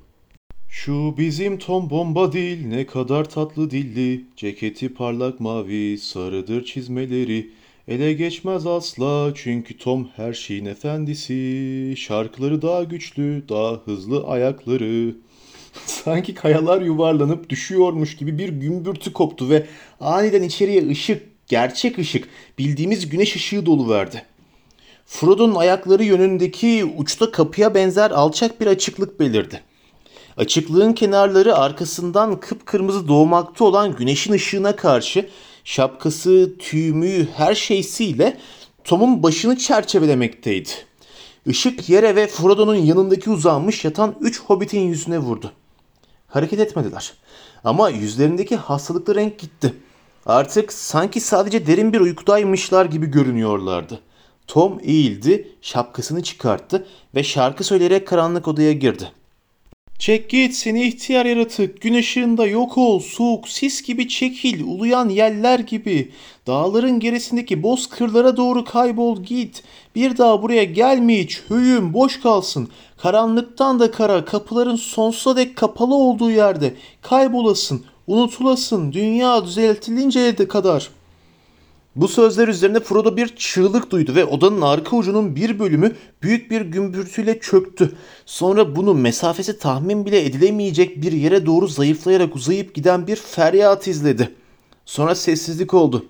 Şu 0.68 1.14
bizim 1.18 1.58
Tom 1.58 1.90
bomba 1.90 2.32
değil 2.32 2.66
ne 2.66 2.86
kadar 2.86 3.24
tatlı 3.30 3.70
dilli. 3.70 4.24
Ceketi 4.36 4.94
parlak 4.94 5.40
mavi 5.40 5.98
sarıdır 5.98 6.64
çizmeleri. 6.64 7.50
Ele 7.88 8.12
geçmez 8.12 8.66
asla 8.66 9.32
çünkü 9.34 9.78
Tom 9.78 10.08
her 10.16 10.32
şeyin 10.32 10.64
efendisi. 10.64 11.94
Şarkıları 11.96 12.62
daha 12.62 12.84
güçlü 12.84 13.48
daha 13.48 13.72
hızlı 13.72 14.26
ayakları. 14.26 15.14
Sanki 15.86 16.34
kayalar 16.34 16.80
yuvarlanıp 16.80 17.50
düşüyormuş 17.50 18.16
gibi 18.16 18.38
bir 18.38 18.48
gümbürtü 18.48 19.12
koptu 19.12 19.50
ve 19.50 19.66
aniden 20.00 20.42
içeriye 20.42 20.88
ışık 20.88 21.29
gerçek 21.50 21.98
ışık, 21.98 22.28
bildiğimiz 22.58 23.08
güneş 23.08 23.36
ışığı 23.36 23.66
dolu 23.66 23.90
verdi. 23.90 24.22
Frodo'nun 25.06 25.54
ayakları 25.54 26.04
yönündeki 26.04 26.84
uçta 26.96 27.30
kapıya 27.30 27.74
benzer 27.74 28.10
alçak 28.10 28.60
bir 28.60 28.66
açıklık 28.66 29.20
belirdi. 29.20 29.62
Açıklığın 30.36 30.92
kenarları 30.92 31.56
arkasından 31.56 32.40
kıpkırmızı 32.40 33.08
doğmakta 33.08 33.64
olan 33.64 33.96
güneşin 33.96 34.32
ışığına 34.32 34.76
karşı 34.76 35.28
şapkası, 35.64 36.58
tüymü, 36.58 37.28
her 37.36 37.54
şeysiyle 37.54 38.36
Tom'un 38.84 39.22
başını 39.22 39.58
çerçevelemekteydi. 39.58 40.70
Işık 41.46 41.88
yere 41.88 42.16
ve 42.16 42.26
Frodo'nun 42.26 42.74
yanındaki 42.74 43.30
uzanmış 43.30 43.84
yatan 43.84 44.14
üç 44.20 44.40
hobbitin 44.40 44.80
yüzüne 44.80 45.18
vurdu. 45.18 45.52
Hareket 46.28 46.60
etmediler. 46.60 47.12
Ama 47.64 47.88
yüzlerindeki 47.88 48.56
hastalıklı 48.56 49.14
renk 49.14 49.38
gitti. 49.38 49.74
Artık 50.26 50.72
sanki 50.72 51.20
sadece 51.20 51.66
derin 51.66 51.92
bir 51.92 52.00
uykudaymışlar 52.00 52.85
gibi 52.87 53.06
görünüyorlardı. 53.06 54.00
Tom 54.46 54.80
eğildi, 54.83 55.48
şapkasını 55.62 56.22
çıkarttı 56.22 56.87
ve 57.14 57.22
şarkı 57.24 57.64
söyleyerek 57.64 58.09
karanlık 58.09 58.48
odaya 58.48 58.72
girdi. 58.72 59.12
Çek 59.98 60.30
git 60.30 60.54
seni 60.54 60.87
ihtiyar 60.87 61.26
yaratık, 61.26 61.80
gün 61.80 61.94
ışığında 61.94 62.46
yok 62.46 62.78
ol, 62.78 63.00
soğuk, 63.00 63.48
sis 63.48 63.83
gibi 63.83 64.09
çekil, 64.09 64.64
uluyan 64.64 65.09
yeller 65.09 65.59
gibi. 65.59 66.12
Dağların 66.46 67.00
gerisindeki 67.00 67.62
boz 67.62 67.88
kırlara 67.88 68.37
doğru 68.37 68.64
kaybol 68.64 69.22
git. 69.22 69.62
Bir 69.94 70.18
daha 70.18 70.42
buraya 70.42 70.64
gelme 70.64 71.18
hiç, 71.18 71.42
höyüm 71.48 71.94
boş 71.94 72.20
kalsın. 72.20 72.68
Karanlıktan 72.96 73.80
da 73.80 73.90
kara, 73.90 74.24
kapıların 74.24 74.76
sonsuza 74.76 75.37
dek 75.37 75.56
kapalı 75.56 75.94
olduğu 75.94 76.30
yerde 76.30 76.74
kaybolasın, 77.02 77.85
unutulasın, 78.12 78.92
dünya 78.92 79.44
düzeltilinceye 79.44 80.38
de 80.38 80.48
kadar.'' 80.48 81.00
Bu 81.96 82.08
sözler 82.08 82.48
üzerine 82.48 82.80
Frodo 82.80 83.16
bir 83.16 83.36
çığlık 83.36 83.90
duydu 83.90 84.14
ve 84.14 84.24
odanın 84.24 84.60
arka 84.60 84.96
ucunun 84.96 85.36
bir 85.36 85.58
bölümü 85.58 85.96
büyük 86.22 86.50
bir 86.50 86.60
gümbürtüyle 86.60 87.40
çöktü. 87.40 87.96
Sonra 88.26 88.76
bunu 88.76 88.94
mesafesi 88.94 89.58
tahmin 89.58 90.06
bile 90.06 90.24
edilemeyecek 90.24 91.02
bir 91.02 91.12
yere 91.12 91.46
doğru 91.46 91.68
zayıflayarak 91.68 92.36
uzayıp 92.36 92.74
giden 92.74 93.06
bir 93.06 93.16
feryat 93.16 93.88
izledi. 93.88 94.34
Sonra 94.84 95.14
sessizlik 95.14 95.74
oldu. 95.74 96.06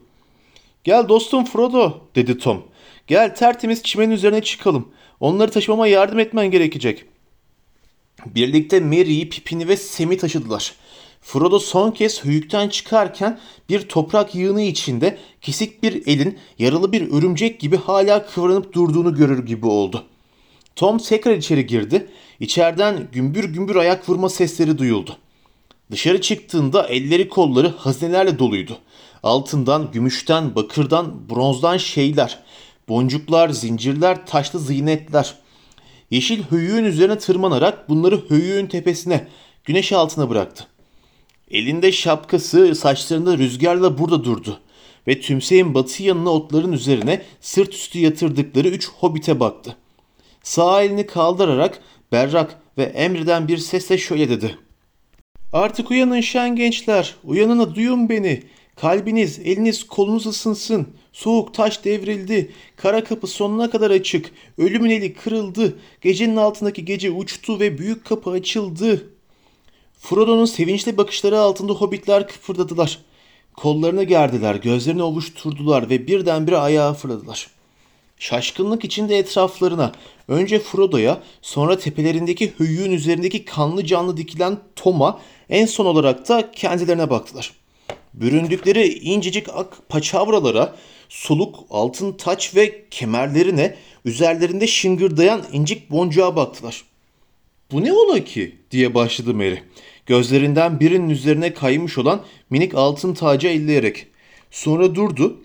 Gel 0.85 1.09
dostum 1.09 1.45
Frodo 1.45 2.01
dedi 2.15 2.39
Tom. 2.39 2.63
Gel 3.07 3.35
tertemiz 3.35 3.83
çimenin 3.83 4.15
üzerine 4.15 4.43
çıkalım. 4.43 4.89
Onları 5.21 5.51
taşımama 5.51 5.87
yardım 5.87 6.19
etmen 6.19 6.51
gerekecek. 6.51 7.05
Birlikte 8.27 8.81
Merry'i, 8.81 9.29
Pippin'i 9.29 9.69
ve 9.69 9.77
Sam'i 9.77 10.17
taşıdılar. 10.17 10.75
Frodo 11.21 11.59
son 11.59 11.91
kez 11.91 12.25
höyükten 12.25 12.69
çıkarken 12.69 13.41
bir 13.69 13.89
toprak 13.89 14.35
yığını 14.35 14.63
içinde 14.63 15.19
kesik 15.41 15.83
bir 15.83 16.07
elin 16.07 16.39
yaralı 16.59 16.93
bir 16.93 17.13
örümcek 17.13 17.61
gibi 17.61 17.77
hala 17.77 18.27
kıvranıp 18.27 18.73
durduğunu 18.73 19.15
görür 19.15 19.47
gibi 19.47 19.67
oldu. 19.67 20.05
Tom 20.77 20.99
tekrar 20.99 21.35
içeri 21.35 21.67
girdi. 21.67 22.09
İçeriden 22.41 23.09
gümbür 23.13 23.45
gümbür 23.45 23.77
ayak 23.77 24.09
vurma 24.09 24.29
sesleri 24.29 24.79
duyuldu. 24.79 25.17
Dışarı 25.91 26.21
çıktığında 26.21 26.87
elleri 26.87 27.29
kolları 27.29 27.69
hazinelerle 27.69 28.39
doluydu. 28.39 28.79
Altından, 29.23 29.91
gümüşten, 29.93 30.55
bakırdan, 30.55 31.31
bronzdan 31.31 31.77
şeyler, 31.77 32.39
boncuklar, 32.89 33.49
zincirler, 33.49 34.27
taşlı 34.27 34.59
ziynetler. 34.59 35.35
Yeşil 36.11 36.43
höyüğün 36.43 36.85
üzerine 36.85 37.19
tırmanarak 37.19 37.89
bunları 37.89 38.21
höyüğün 38.29 38.67
tepesine, 38.67 39.29
güneş 39.65 39.93
altına 39.93 40.31
bıraktı. 40.31 40.67
Elinde 41.51 41.93
şapkası 41.93 42.75
saçlarında 42.75 43.39
rüzgarla 43.39 43.99
burada 43.99 44.25
durdu 44.25 44.61
ve 45.07 45.21
tümseyin 45.21 45.75
batı 45.75 46.03
yanına 46.03 46.31
otların 46.31 46.73
üzerine 46.73 47.23
sırt 47.41 47.75
üstü 47.75 47.99
yatırdıkları 47.99 48.69
üç 48.69 48.89
hobite 48.89 49.41
baktı. 49.41 49.77
Sağ 50.43 50.83
elini 50.83 51.07
kaldırarak 51.07 51.81
berrak 52.13 52.61
ve 52.79 52.83
emreden 52.83 53.49
bir 53.49 53.59
sesle 53.59 53.99
şöyle 53.99 54.29
dedi. 54.29 54.59
Artık 55.53 55.91
uyanın 55.91 56.21
şen 56.21 56.57
gençler, 56.57 57.15
uyanın 57.25 57.75
duyun 57.75 58.09
beni. 58.09 58.43
Kalbiniz, 58.77 59.39
eliniz, 59.39 59.87
kolunuz 59.87 60.27
ısınsın. 60.27 60.89
Soğuk 61.13 61.55
taş 61.55 61.85
devrildi. 61.85 62.53
Kara 62.77 63.05
kapı 63.05 63.27
sonuna 63.27 63.71
kadar 63.71 63.91
açık. 63.91 64.31
Ölümün 64.59 64.91
eli 64.91 65.15
kırıldı. 65.15 65.79
Gecenin 66.01 66.37
altındaki 66.37 66.85
gece 66.85 67.11
uçtu 67.11 67.61
ve 67.61 67.79
büyük 67.79 68.05
kapı 68.05 68.31
açıldı. 68.31 69.11
Frodo'nun 70.01 70.45
sevinçli 70.45 70.97
bakışları 70.97 71.41
altında 71.41 71.73
hobbitler 71.73 72.29
kıpırdadılar. 72.29 72.99
Kollarını 73.57 74.05
gerdiler, 74.05 74.55
gözlerini 74.55 75.03
ovuşturdular 75.03 75.91
ve 75.91 76.07
birdenbire 76.07 76.57
ayağa 76.57 76.95
fırladılar. 76.95 77.47
Şaşkınlık 78.19 78.85
içinde 78.85 79.19
etraflarına, 79.19 79.93
önce 80.29 80.59
Frodo'ya, 80.59 81.23
sonra 81.43 81.79
tepelerindeki 81.79 82.53
höyüğün 82.59 82.93
üzerindeki 82.93 83.45
kanlı 83.45 83.85
canlı 83.85 84.17
dikilen 84.17 84.59
Tom'a, 84.77 85.21
en 85.51 85.67
son 85.67 85.87
olarak 85.87 86.29
da 86.29 86.53
kendilerine 86.53 87.11
baktılar. 87.11 87.53
Büründükleri 88.15 88.99
incecik 88.99 89.49
ak 89.49 89.89
paçavralara, 89.89 90.77
soluk 91.09 91.57
altın 91.71 92.13
taç 92.13 92.57
ve 92.57 92.89
kemerlerine, 92.91 93.77
üzerlerinde 94.05 94.67
şıngırdayan 94.67 95.43
incik 95.53 95.91
boncuğa 95.91 96.37
baktılar. 96.37 96.85
Bu 97.73 97.85
ne 97.85 97.93
ola 97.93 98.25
ki 98.25 98.57
diye 98.71 98.95
başladı 98.95 99.35
Mary. 99.35 99.59
Gözlerinden 100.11 100.81
birinin 100.81 101.09
üzerine 101.09 101.55
kaymış 101.55 101.99
olan 101.99 102.23
minik 102.51 102.75
altın 102.75 103.15
tacı 103.15 103.49
elleyerek. 103.49 104.07
Sonra 104.51 104.95
durdu. 104.95 105.41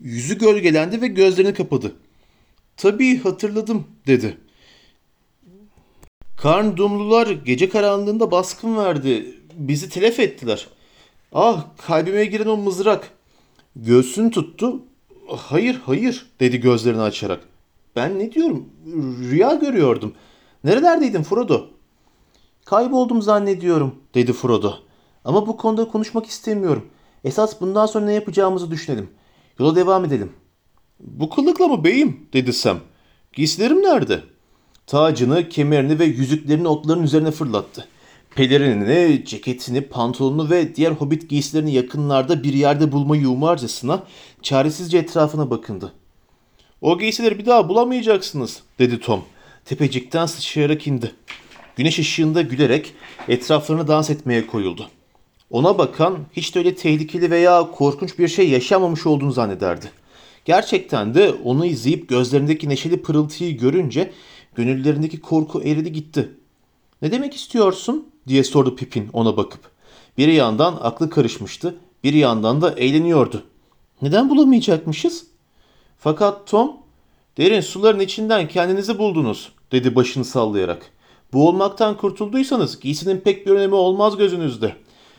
Yüzü 0.00 0.38
gölgelendi 0.38 1.02
ve 1.02 1.06
gözlerini 1.06 1.54
kapadı. 1.54 1.92
Tabii 2.76 3.18
hatırladım 3.18 3.86
dedi. 4.06 4.38
Karn 6.36 6.76
dumlular 6.76 7.26
gece 7.26 7.68
karanlığında 7.68 8.30
baskın 8.30 8.76
verdi. 8.76 9.34
Bizi 9.54 9.88
telef 9.88 10.20
ettiler. 10.20 10.68
Ah 11.32 11.66
kalbime 11.86 12.24
giren 12.24 12.46
o 12.46 12.56
mızrak. 12.56 13.10
Göğsünü 13.76 14.30
tuttu. 14.30 14.82
Hayır 15.28 15.80
hayır 15.86 16.26
dedi 16.40 16.60
gözlerini 16.60 17.02
açarak. 17.02 17.40
Ben 17.96 18.18
ne 18.18 18.32
diyorum? 18.32 18.68
Rüya 19.30 19.54
görüyordum. 19.54 20.14
Nerelerdeydin 20.64 21.22
Frodo? 21.22 21.78
Kayboldum 22.64 23.22
zannediyorum 23.22 23.94
dedi 24.18 24.32
Frodo. 24.32 24.74
Ama 25.24 25.46
bu 25.46 25.56
konuda 25.56 25.88
konuşmak 25.88 26.26
istemiyorum. 26.26 26.86
Esas 27.24 27.60
bundan 27.60 27.86
sonra 27.86 28.06
ne 28.06 28.12
yapacağımızı 28.12 28.70
düşünelim. 28.70 29.10
Yola 29.58 29.76
devam 29.76 30.04
edelim. 30.04 30.32
Bu 31.00 31.30
kılıkla 31.30 31.68
mı 31.68 31.84
beyim 31.84 32.28
dedi 32.32 32.52
Sam. 32.52 32.78
Giysilerim 33.32 33.82
nerede? 33.82 34.20
Tacını, 34.86 35.48
kemerini 35.48 35.98
ve 35.98 36.04
yüzüklerini 36.04 36.68
otların 36.68 37.02
üzerine 37.02 37.30
fırlattı. 37.30 37.88
Pelerinini, 38.34 39.24
ceketini, 39.24 39.80
pantolonunu 39.80 40.50
ve 40.50 40.76
diğer 40.76 40.90
hobbit 40.92 41.28
giysilerini 41.30 41.72
yakınlarda 41.72 42.42
bir 42.42 42.52
yerde 42.52 42.92
bulmayı 42.92 43.28
umarcasına 43.28 44.02
çaresizce 44.42 44.98
etrafına 44.98 45.50
bakındı. 45.50 45.92
O 46.80 46.98
giysileri 46.98 47.38
bir 47.38 47.46
daha 47.46 47.68
bulamayacaksınız 47.68 48.62
dedi 48.78 49.00
Tom. 49.00 49.24
Tepecikten 49.64 50.26
sıçrayarak 50.26 50.86
indi. 50.86 51.12
Güneş 51.78 51.98
ışığında 51.98 52.42
gülerek 52.42 52.94
etraflarını 53.28 53.88
dans 53.88 54.10
etmeye 54.10 54.46
koyuldu. 54.46 54.88
Ona 55.50 55.78
bakan 55.78 56.18
hiç 56.32 56.54
de 56.54 56.58
öyle 56.58 56.74
tehlikeli 56.74 57.30
veya 57.30 57.70
korkunç 57.70 58.18
bir 58.18 58.28
şey 58.28 58.48
yaşamamış 58.48 59.06
olduğunu 59.06 59.32
zannederdi. 59.32 59.90
Gerçekten 60.44 61.14
de 61.14 61.32
onu 61.32 61.66
izleyip 61.66 62.08
gözlerindeki 62.08 62.68
neşeli 62.68 63.02
pırıltıyı 63.02 63.58
görünce 63.58 64.12
gönüllerindeki 64.54 65.20
korku 65.20 65.62
eridi 65.62 65.92
gitti. 65.92 66.30
Ne 67.02 67.12
demek 67.12 67.34
istiyorsun 67.34 68.08
diye 68.28 68.44
sordu 68.44 68.76
Pipin 68.76 69.08
ona 69.12 69.36
bakıp. 69.36 69.60
Bir 70.18 70.28
yandan 70.28 70.78
aklı 70.80 71.10
karışmıştı, 71.10 71.76
bir 72.04 72.12
yandan 72.12 72.62
da 72.62 72.70
eğleniyordu. 72.70 73.42
Neden 74.02 74.30
bulamayacakmışız? 74.30 75.26
Fakat 75.98 76.46
Tom, 76.46 76.76
derin 77.36 77.60
suların 77.60 78.00
içinden 78.00 78.48
kendinizi 78.48 78.98
buldunuz 78.98 79.52
dedi 79.72 79.94
başını 79.94 80.24
sallayarak. 80.24 80.97
Bu 81.32 81.48
olmaktan 81.48 81.96
kurtulduysanız 81.96 82.80
giysinin 82.80 83.20
pek 83.20 83.46
bir 83.46 83.50
önemi 83.50 83.74
olmaz 83.74 84.16
gözünüzde. 84.16 84.76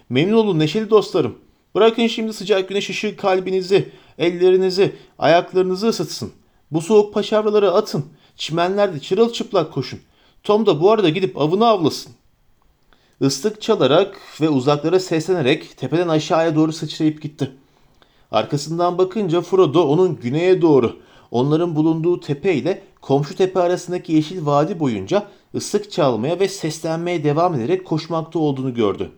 Memnun 0.09 0.37
olun 0.37 0.59
neşeli 0.59 0.89
dostlarım. 0.89 1.35
Bırakın 1.75 2.07
şimdi 2.07 2.33
sıcak 2.33 2.69
güneş 2.69 2.89
ışığı 2.89 3.17
kalbinizi, 3.17 3.91
ellerinizi, 4.17 4.95
ayaklarınızı 5.19 5.87
ısıtsın. 5.87 6.31
Bu 6.71 6.81
soğuk 6.81 7.13
paşavraları 7.13 7.71
atın. 7.71 8.05
Çimenlerde 8.35 8.99
çırılçıplak 8.99 9.73
koşun. 9.73 9.99
Tom 10.43 10.65
da 10.65 10.81
bu 10.81 10.91
arada 10.91 11.09
gidip 11.09 11.37
avını 11.37 11.67
avlasın. 11.67 12.11
Islık 13.21 13.61
çalarak 13.61 14.17
ve 14.41 14.49
uzaklara 14.49 14.99
seslenerek 14.99 15.77
tepeden 15.77 16.07
aşağıya 16.07 16.55
doğru 16.55 16.73
sıçrayıp 16.73 17.21
gitti. 17.21 17.51
Arkasından 18.31 18.97
bakınca 18.97 19.41
Frodo 19.41 19.83
onun 19.83 20.19
güneye 20.19 20.61
doğru, 20.61 20.97
onların 21.31 21.75
bulunduğu 21.75 22.19
tepe 22.19 22.55
ile 22.55 22.83
komşu 23.01 23.35
tepe 23.35 23.59
arasındaki 23.59 24.13
yeşil 24.13 24.45
vadi 24.45 24.79
boyunca 24.79 25.27
ıslık 25.55 25.91
çalmaya 25.91 26.39
ve 26.39 26.47
seslenmeye 26.47 27.23
devam 27.23 27.55
ederek 27.55 27.85
koşmakta 27.85 28.39
olduğunu 28.39 28.73
gördü. 28.73 29.11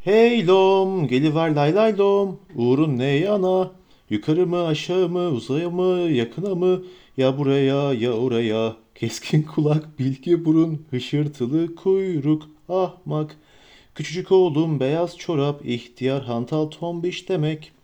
Hey 0.00 0.46
lom, 0.46 1.08
geliver 1.08 1.54
lay 1.54 1.74
lay 1.74 1.98
lom, 1.98 2.40
uğrun 2.54 2.98
ne 2.98 3.04
yana, 3.04 3.70
yukarı 4.10 4.46
mı 4.46 4.66
aşağı 4.66 5.08
mı, 5.08 5.28
uzaya 5.28 5.70
mı, 5.70 6.10
yakına 6.10 6.54
mı, 6.54 6.82
ya 7.16 7.38
buraya 7.38 7.92
ya 7.92 8.12
oraya, 8.12 8.76
keskin 8.94 9.42
kulak, 9.42 9.98
bilgi 9.98 10.44
burun, 10.44 10.86
hışırtılı 10.90 11.74
kuyruk, 11.74 12.42
ahmak, 12.68 13.36
küçücük 13.94 14.32
oğlum, 14.32 14.80
beyaz 14.80 15.16
çorap, 15.16 15.66
ihtiyar 15.66 16.22
hantal 16.22 16.66
tombiş 16.66 17.28
demek.'' 17.28 17.80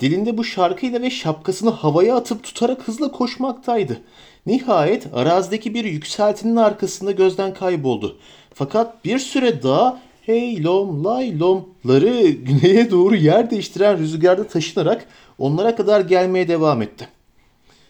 Dilinde 0.00 0.38
bu 0.38 0.44
şarkıyla 0.44 1.02
ve 1.02 1.10
şapkasını 1.10 1.70
havaya 1.70 2.16
atıp 2.16 2.42
tutarak 2.42 2.88
hızla 2.88 3.12
koşmaktaydı. 3.12 4.00
Nihayet 4.50 5.06
arazideki 5.14 5.74
bir 5.74 5.84
yükseltinin 5.84 6.56
arkasında 6.56 7.10
gözden 7.10 7.54
kayboldu. 7.54 8.18
Fakat 8.54 9.04
bir 9.04 9.18
süre 9.18 9.62
daha 9.62 10.00
hey 10.22 10.64
lom 10.64 11.04
lay 11.04 11.40
lomları 11.40 12.28
güneye 12.30 12.90
doğru 12.90 13.16
yer 13.16 13.50
değiştiren 13.50 13.98
rüzgarda 13.98 14.46
taşınarak 14.46 15.06
onlara 15.38 15.76
kadar 15.76 16.00
gelmeye 16.00 16.48
devam 16.48 16.82
etti. 16.82 17.08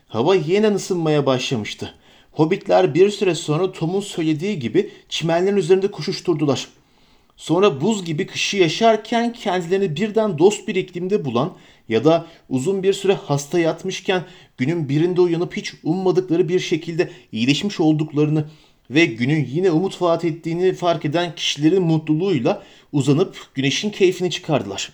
Hava 0.08 0.34
yeniden 0.34 0.74
ısınmaya 0.74 1.26
başlamıştı. 1.26 1.94
Hobbitler 2.32 2.94
bir 2.94 3.10
süre 3.10 3.34
sonra 3.34 3.72
Tom'un 3.72 4.00
söylediği 4.00 4.58
gibi 4.58 4.90
çimenlerin 5.08 5.56
üzerinde 5.56 5.90
koşuşturdular. 5.90 6.68
Sonra 7.40 7.80
buz 7.80 8.04
gibi 8.04 8.26
kışı 8.26 8.56
yaşarken 8.56 9.32
kendilerini 9.32 9.96
birden 9.96 10.38
dost 10.38 10.68
bir 10.68 10.74
iklimde 10.74 11.24
bulan 11.24 11.56
ya 11.88 12.04
da 12.04 12.26
uzun 12.48 12.82
bir 12.82 12.92
süre 12.92 13.14
hasta 13.14 13.58
yatmışken 13.58 14.24
günün 14.58 14.88
birinde 14.88 15.20
uyanıp 15.20 15.56
hiç 15.56 15.74
ummadıkları 15.84 16.48
bir 16.48 16.60
şekilde 16.60 17.10
iyileşmiş 17.32 17.80
olduklarını 17.80 18.44
ve 18.90 19.04
günün 19.04 19.44
yine 19.44 19.70
umut 19.70 20.02
vaat 20.02 20.24
ettiğini 20.24 20.74
fark 20.74 21.04
eden 21.04 21.34
kişilerin 21.34 21.82
mutluluğuyla 21.82 22.62
uzanıp 22.92 23.36
güneşin 23.54 23.90
keyfini 23.90 24.30
çıkardılar. 24.30 24.92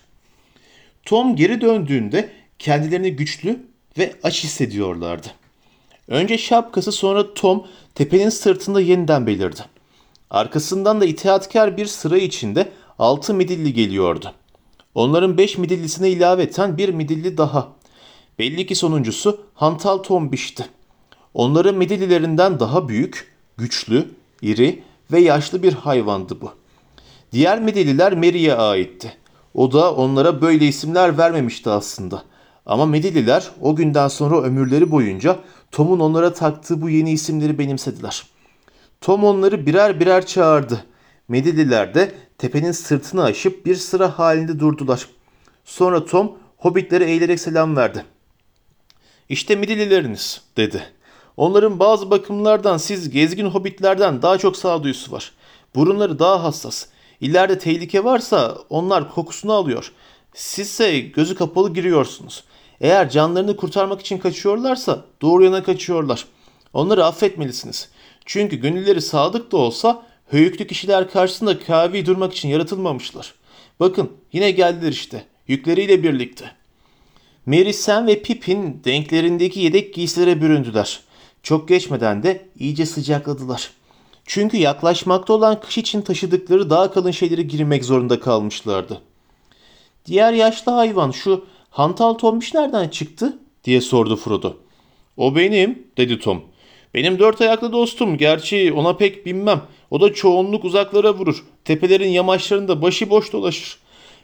Tom 1.05 1.35
geri 1.35 1.61
döndüğünde 1.61 2.29
kendilerini 2.59 3.15
güçlü 3.15 3.59
ve 3.97 4.13
aç 4.23 4.43
hissediyorlardı. 4.43 5.27
Önce 6.07 6.37
şapkası 6.37 6.91
sonra 6.91 7.33
Tom 7.33 7.67
tepenin 7.95 8.29
sırtında 8.29 8.81
yeniden 8.81 9.27
belirdi. 9.27 9.76
Arkasından 10.29 11.01
da 11.01 11.05
itaatkar 11.05 11.77
bir 11.77 11.85
sıra 11.85 12.17
içinde 12.17 12.71
altı 12.99 13.33
midilli 13.33 13.73
geliyordu. 13.73 14.31
Onların 14.95 15.37
beş 15.37 15.57
midillisine 15.57 16.09
ilaveten 16.09 16.77
bir 16.77 16.89
midilli 16.89 17.37
daha. 17.37 17.67
Belli 18.39 18.65
ki 18.65 18.75
sonuncusu 18.75 19.41
Hantal 19.53 19.97
Tombiş'ti. 19.97 20.65
Onların 21.33 21.75
midillilerinden 21.75 22.59
daha 22.59 22.87
büyük, 22.87 23.33
güçlü, 23.57 24.07
iri 24.41 24.83
ve 25.11 25.19
yaşlı 25.19 25.63
bir 25.63 25.73
hayvandı 25.73 26.41
bu. 26.41 26.51
Diğer 27.31 27.61
Medeliler 27.61 28.13
Mary'e 28.13 28.53
aitti. 28.53 29.13
O 29.53 29.71
da 29.71 29.95
onlara 29.95 30.41
böyle 30.41 30.65
isimler 30.65 31.17
vermemişti 31.17 31.69
aslında. 31.69 32.23
Ama 32.65 32.85
Medeliler 32.85 33.51
o 33.61 33.75
günden 33.75 34.07
sonra 34.07 34.41
ömürleri 34.41 34.91
boyunca 34.91 35.39
Tom'un 35.71 35.99
onlara 35.99 36.33
taktığı 36.33 36.81
bu 36.81 36.89
yeni 36.89 37.11
isimleri 37.11 37.59
benimsediler. 37.59 38.23
Tom 39.01 39.23
onları 39.23 39.65
birer 39.65 39.99
birer 39.99 40.25
çağırdı. 40.25 40.85
Medeliler 41.27 41.93
de 41.93 42.11
tepenin 42.37 42.71
sırtını 42.71 43.23
aşıp 43.23 43.65
bir 43.65 43.75
sıra 43.75 44.19
halinde 44.19 44.59
durdular. 44.59 45.07
Sonra 45.65 46.05
Tom 46.05 46.37
hobbitlere 46.57 47.05
eğilerek 47.05 47.39
selam 47.39 47.75
verdi. 47.75 48.05
İşte 49.29 49.55
Medelileriniz 49.55 50.41
dedi. 50.57 50.83
Onların 51.37 51.79
bazı 51.79 52.11
bakımlardan 52.11 52.77
siz 52.77 53.09
gezgin 53.09 53.45
hobbitlerden 53.45 54.21
daha 54.21 54.37
çok 54.37 54.57
sağduyusu 54.57 55.11
var. 55.11 55.31
Burunları 55.75 56.19
daha 56.19 56.43
hassas. 56.43 56.85
İleride 57.21 57.59
tehlike 57.59 58.03
varsa 58.03 58.57
onlar 58.69 59.13
kokusunu 59.13 59.53
alıyor. 59.53 59.91
Sizse 60.33 60.99
gözü 60.99 61.35
kapalı 61.35 61.73
giriyorsunuz. 61.73 62.43
Eğer 62.81 63.09
canlarını 63.09 63.55
kurtarmak 63.55 64.01
için 64.01 64.17
kaçıyorlarsa 64.17 65.05
doğru 65.21 65.43
yana 65.43 65.63
kaçıyorlar. 65.63 66.25
Onları 66.73 67.05
affetmelisiniz. 67.05 67.89
Çünkü 68.27 68.55
gönülleri 68.55 69.01
sadık 69.01 69.51
da 69.51 69.57
olsa 69.57 70.03
höyüklü 70.27 70.67
kişiler 70.67 71.11
karşısında 71.11 71.59
kavi 71.59 72.05
durmak 72.05 72.33
için 72.33 72.49
yaratılmamışlar. 72.49 73.33
Bakın 73.79 74.11
yine 74.33 74.51
geldiler 74.51 74.91
işte 74.91 75.23
yükleriyle 75.47 76.03
birlikte. 76.03 76.51
Mary 77.45 77.73
Sam 77.73 78.07
ve 78.07 78.21
Pippin 78.21 78.81
denklerindeki 78.83 79.59
yedek 79.59 79.93
giysilere 79.93 80.41
büründüler. 80.41 80.99
Çok 81.43 81.67
geçmeden 81.67 82.23
de 82.23 82.45
iyice 82.59 82.85
sıcakladılar. 82.85 83.71
Çünkü 84.25 84.57
yaklaşmakta 84.57 85.33
olan 85.33 85.59
kış 85.59 85.77
için 85.77 86.01
taşıdıkları 86.01 86.69
daha 86.69 86.91
kalın 86.91 87.11
şeyleri 87.11 87.47
girmek 87.47 87.85
zorunda 87.85 88.19
kalmışlardı. 88.19 89.01
Diğer 90.05 90.33
yaşlı 90.33 90.71
hayvan 90.71 91.11
şu 91.11 91.45
hantal 91.69 92.13
tombiş 92.13 92.53
nereden 92.53 92.89
çıktı 92.89 93.39
diye 93.63 93.81
sordu 93.81 94.15
Frodo. 94.15 94.57
O 95.17 95.35
benim 95.35 95.87
dedi 95.97 96.19
Tom. 96.19 96.43
Benim 96.93 97.19
dört 97.19 97.41
ayaklı 97.41 97.71
dostum. 97.71 98.17
Gerçi 98.17 98.73
ona 98.73 98.93
pek 98.93 99.25
binmem. 99.25 99.61
O 99.91 100.01
da 100.01 100.13
çoğunluk 100.13 100.65
uzaklara 100.65 101.13
vurur. 101.13 101.43
Tepelerin 101.65 102.09
yamaçlarında 102.09 102.81
başıboş 102.81 103.33
dolaşır. 103.33 103.77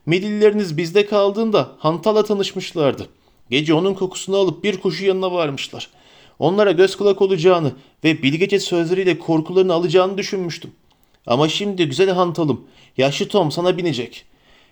Medilleriniz 0.06 0.78
bizde 0.78 1.06
kaldığında 1.06 1.72
Hantal'la 1.78 2.24
tanışmışlardı. 2.24 3.08
Gece 3.50 3.74
onun 3.74 3.94
kokusunu 3.94 4.38
alıp 4.38 4.64
bir 4.64 4.78
kuşu 4.78 5.06
yanına 5.06 5.32
varmışlar. 5.32 5.90
Onlara 6.40 6.72
göz 6.72 6.96
kulak 6.98 7.22
olacağını 7.22 7.72
ve 8.04 8.24
bilgece 8.24 8.60
sözleriyle 8.60 9.20
korkularını 9.20 9.74
alacağını 9.74 10.18
düşünmüştüm. 10.18 10.72
Ama 11.28 11.50
şimdi 11.50 11.86
güzel 11.86 12.10
hantalım, 12.10 12.68
yaşlı 12.98 13.28
Tom 13.28 13.52
sana 13.52 13.78
binecek. 13.78 14.26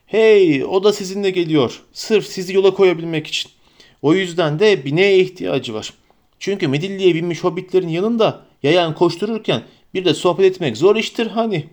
Hey, 0.06 0.64
o 0.64 0.84
da 0.84 0.94
sizinle 0.94 1.30
geliyor. 1.30 1.82
Sırf 1.94 2.28
sizi 2.28 2.54
yola 2.54 2.74
koyabilmek 2.74 3.28
için. 3.28 3.52
O 4.02 4.14
yüzden 4.14 4.60
de 4.60 4.86
bineğe 4.86 5.20
ihtiyacı 5.20 5.74
var. 5.74 5.94
Çünkü 6.42 6.68
Medilli'ye 6.68 7.16
binmiş 7.16 7.44
hobbitlerin 7.44 7.88
yanında 7.88 8.42
yayan 8.64 8.96
koştururken 8.96 9.62
bir 9.94 10.06
de 10.06 10.14
sohbet 10.14 10.46
etmek 10.46 10.78
zor 10.78 10.96
iştir 10.96 11.28
hani. 11.28 11.68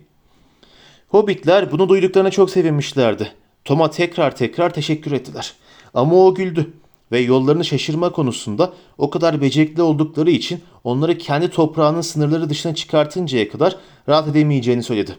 Hobbitler 1.07 1.71
bunu 1.71 1.89
duyduklarına 1.89 2.31
çok 2.31 2.49
sevinmişlerdi. 2.49 3.31
Tom'a 3.65 3.89
tekrar 3.89 4.35
tekrar 4.35 4.73
teşekkür 4.73 5.11
ettiler. 5.11 5.53
Ama 5.93 6.25
o 6.25 6.35
güldü 6.35 6.73
ve 7.11 7.19
yollarını 7.19 7.65
şaşırma 7.65 8.11
konusunda 8.11 8.73
o 8.97 9.09
kadar 9.09 9.41
becerikli 9.41 9.81
oldukları 9.81 10.31
için 10.31 10.61
onları 10.83 11.17
kendi 11.17 11.49
toprağının 11.49 12.01
sınırları 12.01 12.49
dışına 12.49 12.75
çıkartıncaya 12.75 13.49
kadar 13.49 13.75
rahat 14.09 14.27
edemeyeceğini 14.27 14.83
söyledi. 14.83 15.15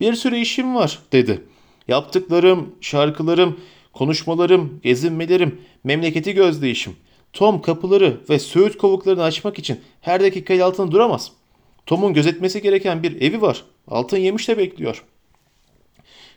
Bir 0.00 0.14
sürü 0.14 0.36
işim 0.36 0.74
var 0.74 0.98
dedi. 1.12 1.44
Yaptıklarım, 1.88 2.74
şarkılarım, 2.80 3.60
konuşmalarım, 3.92 4.80
gezinmelerim, 4.82 5.60
memleketi 5.84 6.32
gözleyişim. 6.32 6.96
Tom 7.34 7.62
kapıları 7.62 8.20
ve 8.30 8.38
söğüt 8.38 8.78
kovuklarını 8.78 9.22
açmak 9.22 9.58
için 9.58 9.80
her 10.00 10.20
dakika 10.20 10.54
el 10.54 10.64
altında 10.64 10.92
duramaz. 10.92 11.32
Tom'un 11.86 12.14
gözetmesi 12.14 12.62
gereken 12.62 13.02
bir 13.02 13.20
evi 13.20 13.42
var. 13.42 13.64
Altın 13.88 14.16
yemiş 14.16 14.48
de 14.48 14.58
bekliyor. 14.58 15.04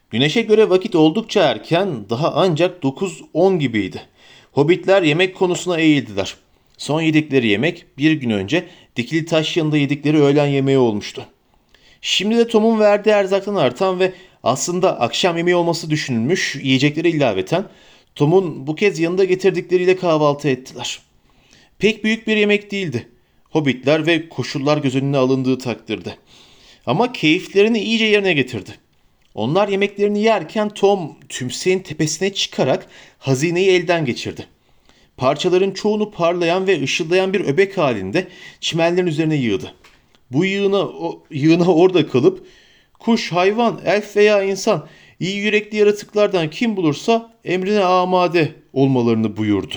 Güneşe 0.10 0.42
göre 0.42 0.70
vakit 0.70 0.96
oldukça 0.96 1.44
erken, 1.44 2.10
daha 2.10 2.34
ancak 2.34 2.84
9-10 2.84 3.58
gibiydi. 3.58 4.02
Hobbitler 4.52 5.02
yemek 5.02 5.36
konusuna 5.36 5.80
eğildiler. 5.80 6.36
Son 6.78 7.02
yedikleri 7.02 7.48
yemek 7.48 7.86
bir 7.98 8.12
gün 8.12 8.30
önce 8.30 8.68
dikili 8.96 9.26
taş 9.26 9.58
yanında 9.58 9.78
yedikleri 9.78 10.22
öğlen 10.22 10.48
yemeği 10.48 10.78
olmuştu. 10.78 11.26
Şimdi 12.02 12.38
de 12.38 12.48
Tom'un 12.48 12.80
verdiği 12.80 13.10
erzaktan 13.10 13.56
artan 13.56 14.00
ve 14.00 14.14
aslında 14.44 15.00
akşam 15.00 15.38
yemeği 15.38 15.56
olması 15.56 15.90
düşünülmüş 15.90 16.56
yiyecekleri 16.56 17.10
ilaveten 17.10 17.66
Tom'un 18.18 18.68
bu 18.68 18.76
kez 18.76 19.00
yanında 19.00 19.24
getirdikleriyle 19.24 19.96
kahvaltı 19.96 20.50
ettiler. 20.50 21.00
Pek 21.80 22.04
büyük 22.04 22.28
bir 22.28 22.38
yemek 22.38 22.72
değildi. 22.72 23.08
Hobbitler 23.44 24.08
ve 24.08 24.30
koşullar 24.30 24.78
göz 24.78 24.96
önüne 24.96 25.18
alındığı 25.18 25.58
takdirde. 25.58 26.16
Ama 26.86 27.14
keyiflerini 27.14 27.80
iyice 27.80 28.06
yerine 28.06 28.34
getirdi. 28.34 28.72
Onlar 29.36 29.68
yemeklerini 29.68 30.24
yerken 30.24 30.70
Tom 30.70 31.16
tümseyin 31.30 31.80
tepesine 31.80 32.34
çıkarak 32.34 32.88
hazineyi 33.20 33.70
elden 33.70 34.06
geçirdi. 34.06 34.46
Parçaların 35.18 35.72
çoğunu 35.72 36.12
parlayan 36.12 36.68
ve 36.68 36.82
ışıldayan 36.82 37.34
bir 37.34 37.42
öbek 37.42 37.78
halinde 37.78 38.28
çimenlerin 38.60 39.08
üzerine 39.08 39.36
yığdı. 39.36 39.74
Bu 40.32 40.46
yığına, 40.46 40.80
o, 40.80 41.24
yığına 41.32 41.74
orada 41.74 42.08
kalıp 42.08 42.48
kuş, 43.00 43.32
hayvan, 43.32 43.82
elf 43.86 44.16
veya 44.16 44.44
insan 44.44 44.88
iyi 45.20 45.38
yürekli 45.38 45.78
yaratıklardan 45.78 46.50
kim 46.50 46.78
bulursa 46.78 47.34
emrine 47.46 47.84
amade 47.84 48.56
olmalarını 48.74 49.38
buyurdu. 49.38 49.76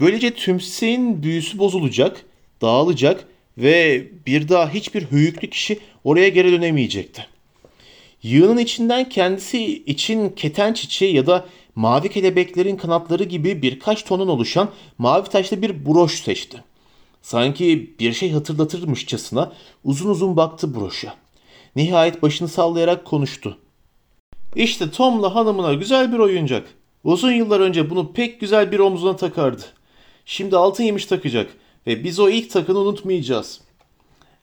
Böylece 0.00 0.30
tümseyin 0.30 1.22
büyüsü 1.22 1.58
bozulacak, 1.58 2.24
dağılacak 2.62 3.28
ve 3.58 4.06
bir 4.26 4.48
daha 4.48 4.70
hiçbir 4.70 5.02
höyüklü 5.02 5.50
kişi 5.50 5.78
oraya 6.04 6.28
geri 6.28 6.52
dönemeyecekti. 6.52 7.26
Yığının 8.22 8.58
içinden 8.58 9.08
kendisi 9.08 9.64
için 9.84 10.28
keten 10.28 10.72
çiçeği 10.72 11.14
ya 11.14 11.26
da 11.26 11.46
mavi 11.74 12.08
kelebeklerin 12.08 12.76
kanatları 12.76 13.24
gibi 13.24 13.62
birkaç 13.62 14.04
tonun 14.04 14.28
oluşan 14.28 14.70
mavi 14.98 15.28
taşlı 15.28 15.62
bir 15.62 15.86
broş 15.86 16.20
seçti. 16.20 16.64
Sanki 17.22 17.94
bir 18.00 18.12
şey 18.12 18.30
hatırlatırmışçasına 18.32 19.52
uzun 19.84 20.10
uzun 20.10 20.36
baktı 20.36 20.74
broşa. 20.74 21.14
Nihayet 21.76 22.22
başını 22.22 22.48
sallayarak 22.48 23.04
konuştu. 23.04 23.58
İşte 24.56 24.90
Tom'la 24.90 25.34
hanımına 25.34 25.74
güzel 25.74 26.12
bir 26.12 26.18
oyuncak. 26.18 26.68
Uzun 27.04 27.32
yıllar 27.32 27.60
önce 27.60 27.90
bunu 27.90 28.12
pek 28.12 28.40
güzel 28.40 28.72
bir 28.72 28.78
omzuna 28.78 29.16
takardı. 29.16 29.62
Şimdi 30.24 30.56
altın 30.56 30.84
yemiş 30.84 31.06
takacak 31.06 31.50
ve 31.86 32.04
biz 32.04 32.20
o 32.20 32.28
ilk 32.28 32.50
takını 32.50 32.78
unutmayacağız. 32.78 33.60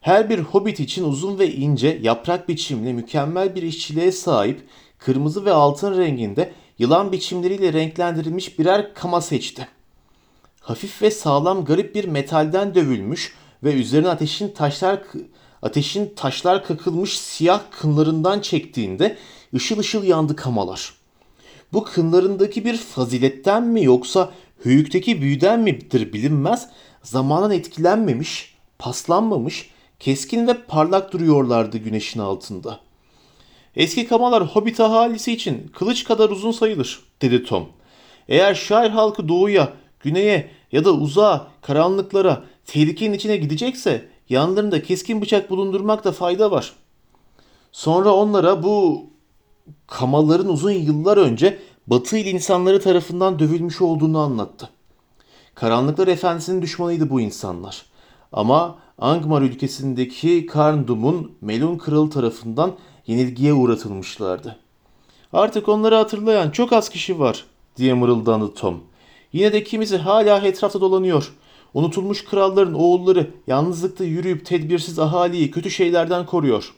Her 0.02 0.30
bir 0.30 0.40
hobbit 0.40 0.80
için 0.80 1.04
uzun 1.04 1.40
ve 1.40 1.54
ince, 1.54 2.00
yaprak 2.02 2.50
biçimli, 2.50 2.94
mükemmel 2.94 3.56
bir 3.56 3.64
işçiliğe 3.64 4.12
sahip, 4.12 4.68
kırmızı 4.98 5.46
ve 5.46 5.52
altın 5.52 5.98
renginde 5.98 6.52
yılan 6.80 7.12
biçimleriyle 7.12 7.74
renklendirilmiş 7.74 8.60
birer 8.60 8.94
kama 8.94 9.22
seçti. 9.22 9.68
Hafif 10.60 11.02
ve 11.02 11.12
sağlam 11.12 11.66
garip 11.66 11.96
bir 11.96 12.06
metalden 12.06 12.76
dövülmüş 12.76 13.34
ve 13.64 13.74
üzerine 13.74 14.10
ateşin 14.10 14.50
taşlar 14.50 15.00
ateşin 15.62 16.14
taşlar 16.16 16.66
kakılmış 16.66 17.20
siyah 17.20 17.62
kınlarından 17.72 18.40
çektiğinde 18.40 19.18
ışıl 19.54 19.80
ışıl 19.80 20.04
yandı 20.04 20.36
kamalar. 20.36 20.94
Bu 21.74 21.84
kınlarındaki 21.84 22.66
bir 22.66 22.78
faziletten 22.78 23.64
mi 23.64 23.84
yoksa 23.84 24.32
höyükteki 24.64 25.22
büyüden 25.22 25.60
midir 25.60 26.14
bilinmez 26.14 26.70
zamanın 27.04 27.52
etkilenmemiş, 27.52 28.56
paslanmamış, 28.80 29.70
keskin 30.00 30.48
ve 30.48 30.54
parlak 30.54 31.14
duruyorlardı 31.14 31.78
güneşin 31.78 32.20
altında. 32.20 32.80
Eski 33.76 34.08
kamalar 34.08 34.46
hobbit 34.46 34.80
ahalisi 34.80 35.34
için 35.34 35.72
kılıç 35.74 36.04
kadar 36.04 36.30
uzun 36.30 36.52
sayılır, 36.52 37.00
dedi 37.22 37.44
Tom. 37.44 37.70
Eğer 38.28 38.56
şair 38.56 38.90
halkı 38.90 39.28
doğuya, 39.28 39.74
güneye 40.00 40.50
ya 40.72 40.86
da 40.86 40.92
uzağa, 40.92 41.48
karanlıklara, 41.62 42.44
tehlikenin 42.66 43.14
içine 43.14 43.38
gidecekse 43.38 44.10
yanlarında 44.30 44.84
keskin 44.84 45.22
bıçak 45.22 45.50
bulundurmakta 45.50 46.12
fayda 46.12 46.52
var. 46.52 46.74
Sonra 47.72 48.14
onlara 48.14 48.64
bu 48.64 49.06
kamaların 49.88 50.50
uzun 50.50 50.72
yıllar 50.72 51.18
önce 51.18 51.60
Batı 51.88 52.18
il 52.18 52.26
insanları 52.26 52.82
tarafından 52.82 53.40
dövülmüş 53.40 53.82
olduğunu 53.82 54.20
anlattı. 54.20 54.70
Karanlıklar 55.56 56.08
efendisinin 56.08 56.62
düşmanıydı 56.62 57.10
bu 57.10 57.22
insanlar. 57.22 57.86
Ama 58.32 58.76
Angmar 58.98 59.42
ülkesindeki 59.42 60.46
Karndum'un 60.46 61.32
Melun 61.42 61.78
kralı 61.78 62.10
tarafından 62.10 62.72
yenilgiye 63.08 63.54
uğratılmışlardı. 63.54 64.60
Artık 65.34 65.70
onları 65.70 65.96
hatırlayan 65.96 66.52
çok 66.52 66.74
az 66.74 66.90
kişi 66.90 67.20
var 67.20 67.46
diye 67.78 67.94
mırıldandı 67.94 68.54
Tom. 68.54 68.80
Yine 69.34 69.54
de 69.54 69.64
kimisi 69.64 69.98
hala 69.98 70.40
etrafta 70.40 70.82
dolanıyor. 70.82 71.34
Unutulmuş 71.74 72.26
kralların 72.26 72.74
oğulları 72.74 73.30
yalnızlıkta 73.48 74.04
yürüyüp 74.04 74.46
tedbirsiz 74.46 75.00
ahaliyi 75.00 75.52
kötü 75.52 75.72
şeylerden 75.72 76.26
koruyor. 76.26 76.74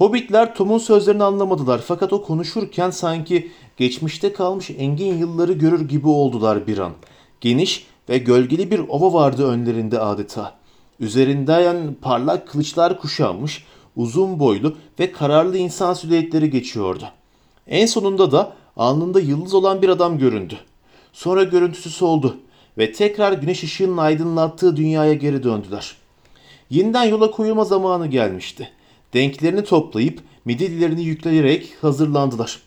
Hobbitler 0.00 0.54
Tom'un 0.54 0.78
sözlerini 0.78 1.24
anlamadılar 1.24 1.80
fakat 1.86 2.12
o 2.12 2.22
konuşurken 2.22 2.90
sanki 2.90 3.50
geçmişte 3.76 4.32
kalmış 4.32 4.70
engin 4.70 5.18
yılları 5.18 5.52
görür 5.52 5.88
gibi 5.88 6.08
oldular 6.08 6.66
bir 6.66 6.78
an. 6.78 6.92
Geniş 7.40 7.86
ve 8.08 8.18
gölgeli 8.18 8.70
bir 8.70 8.78
ova 8.78 9.12
vardı 9.12 9.46
önlerinde 9.46 10.00
adeta. 10.00 10.54
Üzerinden 11.00 11.94
parlak 12.02 12.48
kılıçlar 12.48 13.00
kuşanmış, 13.00 13.64
uzun 13.96 14.38
boylu 14.38 14.76
ve 15.00 15.12
kararlı 15.12 15.56
insan 15.56 15.94
silüetleri 15.94 16.50
geçiyordu. 16.50 17.04
En 17.66 17.86
sonunda 17.86 18.32
da 18.32 18.52
alnında 18.76 19.20
yıldız 19.20 19.54
olan 19.54 19.82
bir 19.82 19.88
adam 19.88 20.18
göründü. 20.18 20.58
Sonra 21.12 21.42
görüntüsü 21.42 21.90
soldu 21.90 22.36
ve 22.78 22.92
tekrar 22.92 23.32
güneş 23.32 23.64
ışığının 23.64 23.96
aydınlattığı 23.96 24.76
dünyaya 24.76 25.14
geri 25.14 25.42
döndüler. 25.42 25.96
Yeniden 26.70 27.04
yola 27.04 27.30
koyulma 27.30 27.64
zamanı 27.64 28.06
gelmişti. 28.06 28.70
Denklerini 29.14 29.64
toplayıp 29.64 30.20
midillilerini 30.44 31.02
yükleyerek 31.02 31.76
hazırlandılar. 31.80 32.60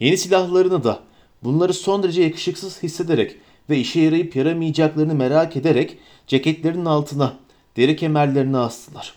Yeni 0.00 0.18
silahlarını 0.18 0.84
da 0.84 1.00
bunları 1.44 1.74
son 1.74 2.02
derece 2.02 2.22
yakışıksız 2.22 2.82
hissederek 2.82 3.36
ve 3.70 3.78
işe 3.78 4.00
yarayıp 4.00 4.36
yaramayacaklarını 4.36 5.14
merak 5.14 5.56
ederek 5.56 5.98
ceketlerinin 6.26 6.84
altına 6.84 7.36
deri 7.76 7.96
kemerlerini 7.96 8.58
astılar. 8.58 9.14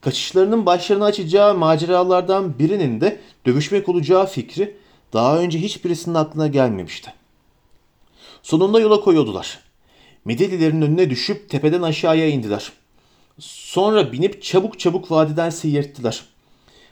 Kaçışlarının 0.00 0.66
başlarını 0.66 1.04
açacağı 1.04 1.54
maceralardan 1.54 2.58
birinin 2.58 3.00
de 3.00 3.20
dövüşmek 3.46 3.88
olacağı 3.88 4.26
fikri 4.26 4.76
daha 5.12 5.38
önce 5.38 5.58
hiçbirisinin 5.58 6.14
aklına 6.14 6.46
gelmemişti. 6.46 7.12
Sonunda 8.42 8.80
yola 8.80 9.00
koyuldular. 9.00 9.58
Medelilerin 10.24 10.82
önüne 10.82 11.10
düşüp 11.10 11.50
tepeden 11.50 11.82
aşağıya 11.82 12.28
indiler. 12.28 12.72
Sonra 13.38 14.12
binip 14.12 14.42
çabuk 14.42 14.78
çabuk 14.78 15.10
vadiden 15.10 15.50
seyirttiler. 15.50 16.24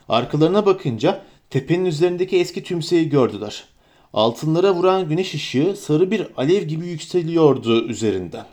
Arkalarına 0.08 0.66
bakınca 0.66 1.22
tepenin 1.50 1.84
üzerindeki 1.84 2.38
eski 2.38 2.62
tümseyi 2.62 3.08
gördüler. 3.08 3.64
Altınlara 4.12 4.74
vuran 4.74 5.08
güneş 5.08 5.34
ışığı 5.34 5.76
sarı 5.76 6.10
bir 6.10 6.26
alev 6.36 6.62
gibi 6.62 6.86
yükseliyordu 6.86 7.88
üzerinden. 7.88 8.46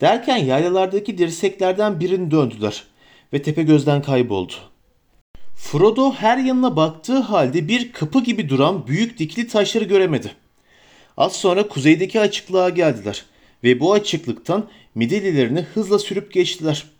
Derken 0.00 0.36
yaylalardaki 0.36 1.18
dirseklerden 1.18 2.00
birini 2.00 2.30
döndüler 2.30 2.84
ve 3.32 3.42
tepe 3.42 3.62
gözden 3.62 4.02
kayboldu. 4.02 4.52
Frodo 5.54 6.12
her 6.12 6.38
yanına 6.38 6.76
baktığı 6.76 7.18
halde 7.18 7.68
bir 7.68 7.92
kapı 7.92 8.20
gibi 8.20 8.48
duran 8.48 8.86
büyük 8.86 9.18
dikili 9.18 9.48
taşları 9.48 9.84
göremedi. 9.84 10.30
Az 11.16 11.32
sonra 11.32 11.68
kuzeydeki 11.68 12.20
açıklığa 12.20 12.68
geldiler 12.68 13.24
ve 13.64 13.80
bu 13.80 13.92
açıklıktan 13.92 14.68
midillilerini 14.94 15.60
hızla 15.60 15.98
sürüp 15.98 16.32
geçtiler. 16.32 16.93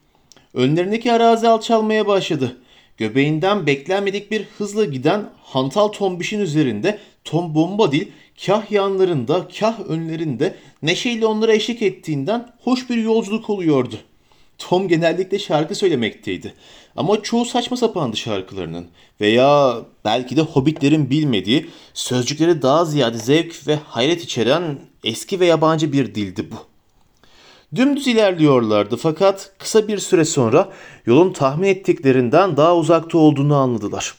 Önlerindeki 0.55 1.12
arazi 1.12 1.48
alçalmaya 1.48 2.07
başladı. 2.07 2.57
Göbeğinden 2.96 3.66
beklenmedik 3.66 4.30
bir 4.30 4.44
hızla 4.59 4.84
giden 4.84 5.30
hantal 5.42 5.88
tombişin 5.88 6.40
üzerinde 6.40 6.98
Tom 7.24 7.55
Bombadil 7.55 8.07
kah 8.46 8.70
yanlarında 8.70 9.48
kah 9.61 9.80
önlerinde 9.88 10.55
neşeyle 10.82 11.26
onlara 11.26 11.52
eşlik 11.52 11.82
ettiğinden 11.82 12.52
hoş 12.64 12.90
bir 12.90 12.96
yolculuk 12.96 13.50
oluyordu. 13.50 13.96
Tom 14.59 14.88
genellikle 14.88 15.38
şarkı 15.38 15.74
söylemekteydi. 15.74 16.55
Ama 16.96 17.22
çoğu 17.22 17.44
saçma 17.44 17.76
sapandı 17.76 18.16
şarkılarının. 18.16 18.86
Veya 19.20 19.76
belki 20.05 20.36
de 20.36 20.40
hobbitlerin 20.40 21.11
bilmediği, 21.11 21.66
sözcükleri 21.94 22.62
daha 22.62 22.84
ziyade 22.84 23.18
zevk 23.18 23.66
ve 23.66 23.76
hayret 23.76 24.22
içeren 24.22 24.78
eski 25.05 25.40
ve 25.40 25.46
yabancı 25.46 25.92
bir 25.92 26.14
dildi 26.14 26.50
bu. 26.50 26.73
Dümdüz 27.74 28.06
ilerliyorlardı 28.06 28.96
fakat 28.96 29.52
kısa 29.58 29.88
bir 29.88 29.98
süre 29.98 30.24
sonra 30.24 30.68
yolun 31.06 31.32
tahmin 31.32 31.68
ettiklerinden 31.68 32.56
daha 32.56 32.76
uzakta 32.76 33.18
olduğunu 33.18 33.56
anladılar. 33.56 34.14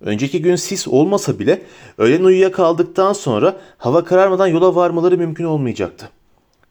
Önceki 0.00 0.42
gün 0.42 0.56
sis 0.56 0.88
olmasa 0.88 1.38
bile 1.38 1.62
öğlen 1.98 2.24
uyuyakaldıktan 2.24 3.12
sonra 3.12 3.56
hava 3.78 4.04
kararmadan 4.04 4.46
yola 4.46 4.74
varmaları 4.74 5.18
mümkün 5.18 5.44
olmayacaktı. 5.44 6.10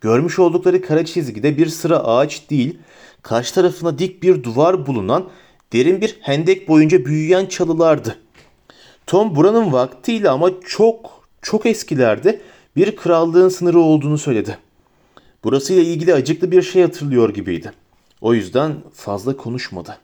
Görmüş 0.02 0.40
oldukları 0.40 0.82
kara 0.82 1.06
çizgide 1.06 1.58
bir 1.58 1.68
sıra 1.68 2.00
ağaç 2.00 2.50
değil, 2.50 2.78
karşı 3.22 3.56
tarafına 3.56 4.00
dik 4.00 4.24
bir 4.24 4.44
duvar 4.44 4.88
bulunan 4.88 5.30
derin 5.74 6.02
bir 6.02 6.18
hendek 6.22 6.68
boyunca 6.68 7.06
büyüyen 7.06 7.46
çalılardı. 7.46 8.18
Tom 9.08 9.36
buranın 9.36 9.74
vaktiyle 9.74 10.30
ama 10.30 10.50
çok 10.66 11.24
çok 11.42 11.66
eskilerde 11.66 12.42
bir 12.76 12.96
krallığın 12.96 13.50
sınırı 13.50 13.80
olduğunu 13.80 14.18
söyledi. 14.18 14.58
Burasıyla 15.44 15.84
ilgili 15.84 16.14
acıklı 16.14 16.52
bir 16.52 16.62
şey 16.62 16.82
hatırlıyor 16.82 17.34
gibiydi. 17.34 17.72
O 18.22 18.34
yüzden 18.34 18.76
fazla 18.94 19.38
konuşmadı. 19.38 19.98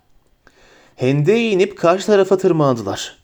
Hendeğe 0.96 1.52
inip 1.52 1.78
karşı 1.78 2.06
tarafa 2.06 2.38
tırmandılar. 2.38 3.18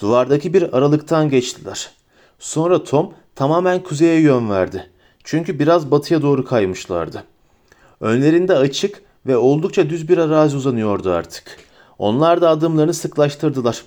Duvardaki 0.00 0.54
bir 0.54 0.76
aralıktan 0.76 1.28
geçtiler. 1.28 1.90
Sonra 2.38 2.84
Tom 2.84 3.12
tamamen 3.34 3.82
kuzeye 3.82 4.20
yön 4.20 4.50
verdi. 4.50 4.90
Çünkü 5.24 5.58
biraz 5.58 5.90
batıya 5.90 6.22
doğru 6.22 6.44
kaymışlardı. 6.44 7.24
Önlerinde 8.00 8.54
açık 8.56 9.02
ve 9.26 9.36
oldukça 9.36 9.90
düz 9.90 10.08
bir 10.08 10.18
arazi 10.18 10.56
uzanıyordu 10.56 11.10
artık. 11.10 11.58
Onlar 11.98 12.40
da 12.40 12.48
adımlarını 12.48 12.94
sıklaştırdılar. 12.94 13.82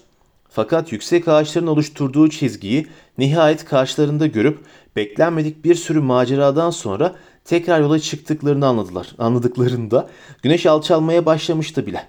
Fakat 0.49 0.91
yüksek 0.91 1.27
ağaçların 1.27 1.67
oluşturduğu 1.67 2.29
çizgiyi 2.29 2.87
nihayet 3.17 3.65
karşılarında 3.65 4.27
görüp 4.27 4.59
beklenmedik 4.95 5.65
bir 5.65 5.75
sürü 5.75 5.99
maceradan 5.99 6.69
sonra 6.69 7.15
tekrar 7.45 7.81
yola 7.81 7.99
çıktıklarını 7.99 8.67
anladılar. 8.67 9.07
Anladıklarında 9.17 10.09
güneş 10.43 10.65
alçalmaya 10.65 11.25
başlamıştı 11.25 11.85
bile. 11.85 12.07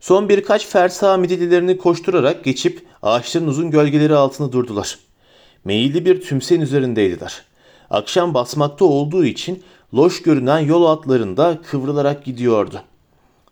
Son 0.00 0.28
birkaç 0.28 0.66
fersah 0.66 1.18
midillilerini 1.18 1.78
koşturarak 1.78 2.44
geçip 2.44 2.86
ağaçların 3.02 3.46
uzun 3.46 3.70
gölgeleri 3.70 4.14
altında 4.14 4.52
durdular. 4.52 4.98
Meyilli 5.64 6.04
bir 6.04 6.20
tümseyin 6.20 6.60
üzerindeydiler. 6.60 7.42
Akşam 7.90 8.34
basmakta 8.34 8.84
olduğu 8.84 9.24
için 9.24 9.62
loş 9.94 10.22
görünen 10.22 10.58
yol 10.58 10.84
atlarında 10.84 11.58
kıvrılarak 11.70 12.24
gidiyordu. 12.24 12.82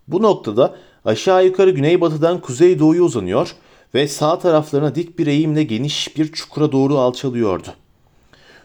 Bu 0.09 0.22
noktada 0.22 0.76
aşağı 1.05 1.44
yukarı 1.44 1.70
güneybatıdan 1.70 2.40
kuzeydoğuya 2.40 3.03
uzanıyor 3.03 3.55
ve 3.94 4.09
sağ 4.09 4.38
taraflarına 4.38 4.94
dik 4.94 5.18
bir 5.18 5.26
eğimle 5.26 5.62
geniş 5.62 6.16
bir 6.16 6.32
çukura 6.32 6.72
doğru 6.72 6.98
alçalıyordu. 6.98 7.68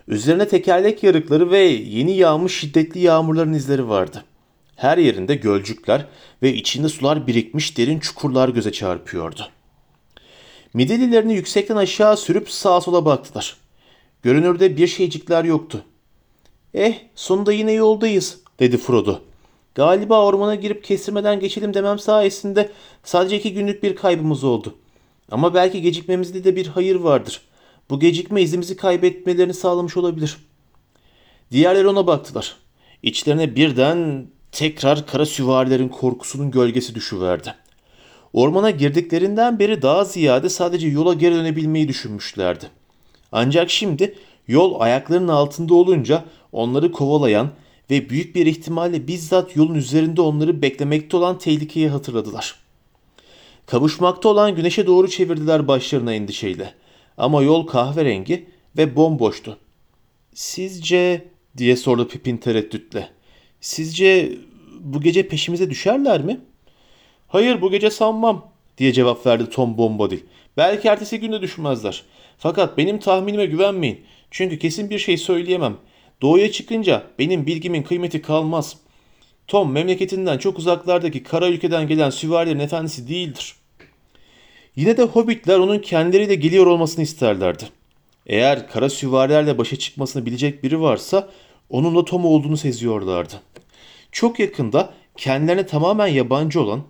Üzerine 0.07 0.47
tekerlek 0.47 1.03
yarıkları 1.03 1.51
ve 1.51 1.59
yeni 1.67 2.17
yağmış 2.17 2.59
şiddetli 2.59 2.99
yağmurların 2.99 3.53
izleri 3.53 3.89
vardı. 3.89 4.23
Her 4.75 4.97
yerinde 4.97 5.35
gölcükler 5.35 6.05
ve 6.41 6.53
içinde 6.53 6.89
sular 6.89 7.27
birikmiş 7.27 7.77
derin 7.77 7.99
çukurlar 7.99 8.49
göze 8.49 8.71
çarpıyordu. 8.71 9.47
Midillilerini 10.73 11.33
yüksekten 11.33 11.75
aşağı 11.75 12.17
sürüp 12.17 12.51
sağa 12.51 12.81
sola 12.81 13.05
baktılar. 13.05 13.57
Görünürde 14.23 14.77
bir 14.77 14.88
şeycikler 14.88 15.43
yoktu. 15.43 15.83
Eh 16.73 16.93
sonunda 17.15 17.53
yine 17.53 17.71
yoldayız 17.71 18.39
dedi 18.59 18.77
Frodo. 18.77 19.21
Galiba 19.78 20.25
ormana 20.25 20.55
girip 20.55 20.84
kestirmeden 20.84 21.39
geçelim 21.39 21.73
demem 21.73 21.99
sayesinde 21.99 22.69
sadece 23.03 23.38
iki 23.38 23.53
günlük 23.53 23.84
bir 23.84 23.95
kaybımız 23.95 24.43
oldu. 24.43 24.75
Ama 25.32 25.53
belki 25.53 25.82
gecikmemizde 25.82 26.43
de 26.43 26.55
bir 26.55 26.67
hayır 26.67 26.95
vardır. 26.95 27.41
Bu 27.89 27.99
gecikme 27.99 28.41
izimizi 28.41 28.78
kaybetmelerini 28.78 29.53
sağlamış 29.53 29.97
olabilir. 29.97 30.38
Diğerleri 31.51 31.88
ona 31.88 32.07
baktılar. 32.07 32.55
İçlerine 33.03 33.55
birden 33.55 34.28
tekrar 34.51 35.07
kara 35.07 35.25
süvarilerin 35.25 35.89
korkusunun 35.89 36.51
gölgesi 36.51 36.95
düşüverdi. 36.95 37.55
Ormana 38.34 38.69
girdiklerinden 38.69 39.59
beri 39.59 39.82
daha 39.82 40.03
ziyade 40.03 40.49
sadece 40.49 40.88
yola 40.88 41.13
geri 41.13 41.36
dönebilmeyi 41.36 41.88
düşünmüşlerdi. 41.88 42.65
Ancak 43.32 43.69
şimdi 43.69 44.15
yol 44.47 44.80
ayaklarının 44.80 45.28
altında 45.28 45.73
olunca 45.73 46.23
onları 46.51 46.91
kovalayan 46.91 47.49
ve 47.89 48.09
büyük 48.09 48.35
bir 48.35 48.45
ihtimalle 48.45 49.07
bizzat 49.07 49.55
yolun 49.55 49.75
üzerinde 49.75 50.21
onları 50.21 50.61
beklemekte 50.61 51.17
olan 51.17 51.38
tehlikeyi 51.38 51.89
hatırladılar. 51.89 52.55
Kavuşmakta 53.65 54.29
olan 54.29 54.55
güneşe 54.55 54.88
doğru 54.88 55.09
çevirdiler 55.09 55.67
başlarına 55.67 56.13
endişeyle. 56.13 56.73
Ama 57.17 57.43
yol 57.43 57.67
kahverengi 57.67 58.45
ve 58.77 58.95
bomboştu. 58.95 59.57
Sizce 60.33 61.25
diye 61.57 61.75
sordu 61.75 62.07
Pipin 62.07 62.38
tereddütle. 62.38 63.09
Sizce 63.61 64.38
bu 64.79 65.01
gece 65.01 65.27
peşimize 65.27 65.69
düşerler 65.69 66.21
mi? 66.21 66.39
Hayır 67.27 67.61
bu 67.61 67.71
gece 67.71 67.89
sanmam 67.89 68.51
diye 68.77 68.93
cevap 68.93 69.25
verdi 69.25 69.49
Tom 69.49 69.77
Bombadil. 69.77 70.19
Belki 70.57 70.88
ertesi 70.88 71.19
günde 71.19 71.41
düşmezler. 71.41 72.03
Fakat 72.38 72.77
benim 72.77 72.99
tahminime 72.99 73.45
güvenmeyin. 73.45 74.01
Çünkü 74.31 74.59
kesin 74.59 74.89
bir 74.89 74.99
şey 74.99 75.17
söyleyemem. 75.17 75.77
Doğuya 76.22 76.51
çıkınca 76.51 77.03
benim 77.20 77.45
bilgimin 77.45 77.84
kıymeti 77.84 78.22
kalmaz. 78.22 78.78
Tom 79.47 79.72
memleketinden 79.72 80.38
çok 80.38 80.59
uzaklardaki 80.59 81.24
kara 81.24 81.47
ülkeden 81.47 81.88
gelen 81.88 82.09
süvarilerin 82.09 82.59
efendisi 82.59 83.07
değildir. 83.07 83.55
Yine 84.76 84.97
de 84.97 85.03
hobbitler 85.03 85.59
onun 85.59 85.80
kendileriyle 85.80 86.36
geliyor 86.36 86.65
olmasını 86.65 87.03
isterlerdi. 87.03 87.63
Eğer 88.26 88.68
kara 88.68 88.89
süvarilerle 88.89 89.57
başa 89.57 89.76
çıkmasını 89.76 90.26
bilecek 90.26 90.63
biri 90.63 90.82
varsa 90.82 91.30
onunla 91.70 92.05
Tom 92.05 92.26
olduğunu 92.26 92.57
seziyorlardı. 92.57 93.41
Çok 94.11 94.39
yakında 94.39 94.93
kendilerine 95.18 95.65
tamamen 95.65 96.07
yabancı 96.07 96.61
olan, 96.61 96.84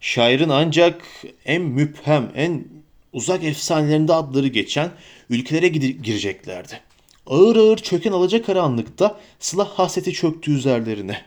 şairin 0.00 0.48
ancak 0.48 1.02
en 1.44 1.62
müphem, 1.62 2.32
en 2.34 2.64
uzak 3.12 3.44
efsanelerinde 3.44 4.12
adları 4.12 4.48
geçen 4.48 4.90
ülkelere 5.30 5.68
gireceklerdi. 5.68 6.80
Ağır 7.26 7.56
ağır 7.56 7.76
çöken 7.76 8.12
alacakaranlıkta 8.12 9.20
silah 9.38 9.68
hasreti 9.68 10.12
çöktü 10.12 10.52
üzerlerine. 10.54 11.24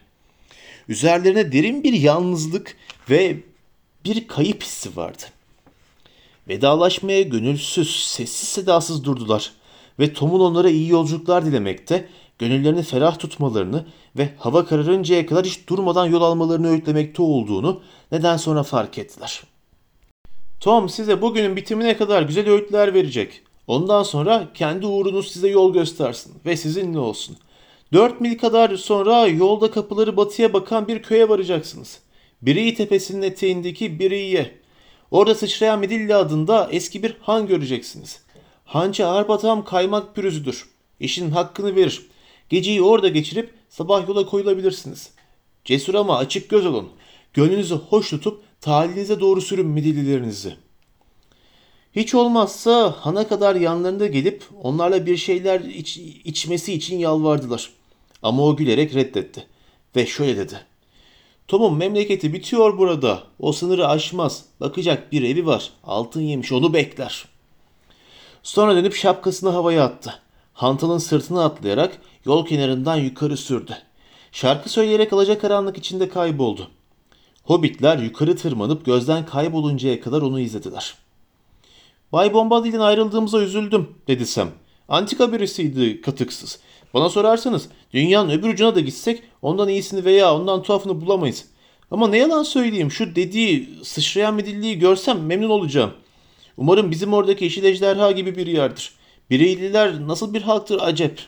Üzerlerine 0.88 1.52
derin 1.52 1.84
bir 1.84 1.94
yalnızlık 1.94 2.78
ve 3.10 3.40
bir 4.06 4.28
kayıp 4.28 4.64
hissi 4.64 4.96
vardı. 4.98 5.24
Vedalaşmaya 6.48 7.22
gönülsüz, 7.22 8.06
sessiz 8.06 8.50
sedasız 8.50 9.04
durdular 9.04 9.52
ve 10.00 10.14
Tom'un 10.14 10.40
onlara 10.40 10.70
iyi 10.70 10.90
yolculuklar 10.90 11.46
dilemekte, 11.46 12.10
gönüllerini 12.40 12.84
ferah 12.84 13.20
tutmalarını 13.20 13.86
ve 14.18 14.30
hava 14.38 14.66
kararıncaya 14.66 15.26
kadar 15.26 15.46
hiç 15.46 15.68
durmadan 15.68 16.06
yol 16.06 16.22
almalarını 16.22 16.70
öğütlemekte 16.70 17.22
olduğunu 17.22 17.82
neden 18.12 18.38
sonra 18.38 18.64
fark 18.64 18.98
ettiler. 18.98 19.44
Tom 20.60 20.90
size 20.90 21.22
bugünün 21.22 21.56
bitimine 21.56 21.98
kadar 21.98 22.22
güzel 22.22 22.50
öğütler 22.50 22.94
verecek. 22.94 23.42
Ondan 23.68 24.04
sonra 24.04 24.48
kendi 24.54 24.86
uğrunuz 24.86 25.32
size 25.32 25.48
yol 25.48 25.74
göstersin 25.74 26.34
ve 26.46 26.58
sizinle 26.58 27.00
olsun. 27.00 27.38
Dört 27.94 28.22
mil 28.22 28.38
kadar 28.38 28.76
sonra 28.76 29.28
yolda 29.28 29.72
kapıları 29.72 30.18
batıya 30.18 30.54
bakan 30.54 30.88
bir 30.88 31.02
köye 31.04 31.30
varacaksınız. 31.30 32.00
Biriyi 32.42 32.76
tepesinin 32.76 33.22
eteğindeki 33.22 34.00
Biriye. 34.00 34.52
Orada 35.12 35.36
sıçrayan 35.36 35.80
Midilli 35.80 36.16
adında 36.16 36.70
eski 36.72 37.04
bir 37.04 37.18
han 37.22 37.48
göreceksiniz. 37.48 38.24
Hancı 38.66 39.08
Arbatam 39.08 39.64
kaymak 39.66 40.16
pürüzüdür. 40.16 40.70
İşin 41.00 41.32
hakkını 41.32 41.76
verir. 41.76 42.08
Geceyi 42.50 42.82
orada 42.82 43.08
geçirip 43.08 43.54
sabah 43.70 44.08
yola 44.08 44.26
koyulabilirsiniz. 44.26 45.10
Cesur 45.66 45.94
ama 45.94 46.18
açık 46.18 46.50
göz 46.50 46.66
olun. 46.66 46.90
Gönlünüzü 47.34 47.76
hoş 47.76 48.10
tutup 48.10 48.44
talihinize 48.62 49.20
doğru 49.20 49.42
sürün 49.42 49.68
Midillilerinizi. 49.68 50.65
Hiç 51.96 52.16
olmazsa 52.16 52.96
hana 53.00 53.28
kadar 53.28 53.56
yanlarında 53.56 54.08
gelip 54.08 54.44
onlarla 54.64 55.06
bir 55.06 55.18
şeyler 55.18 55.60
iç- 55.60 55.98
içmesi 56.24 56.74
için 56.74 57.00
yalvardılar. 57.00 57.70
Ama 58.24 58.44
o 58.44 58.56
gülerek 58.56 58.96
reddetti. 58.96 59.48
Ve 59.96 60.06
şöyle 60.06 60.38
dedi. 60.38 60.60
Tom'un 61.48 61.78
memleketi 61.78 62.34
bitiyor 62.34 62.78
burada. 62.78 63.24
O 63.40 63.52
sınırı 63.52 63.88
aşmaz. 63.88 64.46
Bakacak 64.60 65.12
bir 65.12 65.24
evi 65.24 65.46
var. 65.46 65.70
Altın 65.84 66.22
yemiş 66.22 66.52
onu 66.52 66.74
bekler. 66.74 67.26
Sonra 68.44 68.76
dönüp 68.76 68.96
şapkasını 68.96 69.50
havaya 69.50 69.84
attı. 69.84 70.14
Hantal'ın 70.54 70.98
sırtına 70.98 71.46
atlayarak 71.46 72.02
yol 72.26 72.46
kenarından 72.46 72.96
yukarı 72.96 73.38
sürdü. 73.38 73.78
Şarkı 74.32 74.70
söyleyerek 74.70 75.14
alacakaranlık 75.14 75.78
içinde 75.78 76.10
kayboldu. 76.10 76.72
Hobbitler 77.44 77.98
yukarı 77.98 78.36
tırmanıp 78.36 78.86
gözden 78.86 79.26
kayboluncaya 79.26 80.02
kadar 80.02 80.22
onu 80.22 80.40
izlediler. 80.40 81.05
Bay 82.16 82.34
Bombadil'den 82.34 82.80
ayrıldığımıza 82.80 83.42
üzüldüm 83.42 83.90
dedi 84.08 84.26
Sam. 84.26 84.50
Antika 84.88 85.34
birisiydi 85.34 86.02
katıksız. 86.02 86.60
Bana 86.94 87.10
sorarsanız 87.10 87.70
dünyanın 87.94 88.30
öbür 88.30 88.50
ucuna 88.50 88.76
da 88.76 88.80
gitsek 88.80 89.24
ondan 89.42 89.70
iyisini 89.70 90.06
veya 90.06 90.36
ondan 90.36 90.64
tuhafını 90.64 91.02
bulamayız. 91.02 91.46
Ama 91.92 92.08
ne 92.08 92.18
yalan 92.18 92.44
söyleyeyim 92.44 92.92
şu 92.92 93.16
dediği 93.16 93.70
sıçrayan 93.84 94.36
midilliyi 94.36 94.80
görsem 94.80 95.26
memnun 95.26 95.50
olacağım. 95.50 95.94
Umarım 96.58 96.92
bizim 96.92 97.14
oradaki 97.14 97.44
yeşil 97.44 97.64
ejderha 97.64 98.12
gibi 98.12 98.36
bir 98.36 98.48
yerdir. 98.48 98.94
Bireyliler 99.30 100.08
nasıl 100.08 100.34
bir 100.34 100.42
halktır 100.42 100.80
acep. 100.82 101.20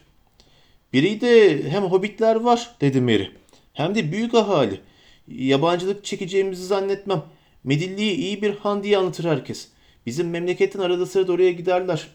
Biri 0.94 1.22
de 1.22 1.64
hem 1.70 1.84
hobbitler 1.84 2.36
var 2.36 2.76
dedi 2.82 3.02
Mary. 3.02 3.28
Hem 3.74 3.96
de 3.96 4.12
büyük 4.12 4.34
ahali. 4.34 4.80
Yabancılık 5.28 6.06
çekeceğimizi 6.06 6.66
zannetmem. 6.66 7.24
Medilli'yi 7.64 8.16
iyi 8.16 8.42
bir 8.42 8.56
han 8.56 8.84
diye 8.84 8.98
anlatır 8.98 9.24
herkes. 9.26 9.68
Bizim 10.08 10.30
memleketin 10.30 10.80
arada 10.80 11.06
sırada 11.06 11.32
oraya 11.32 11.52
giderler. 11.52 12.08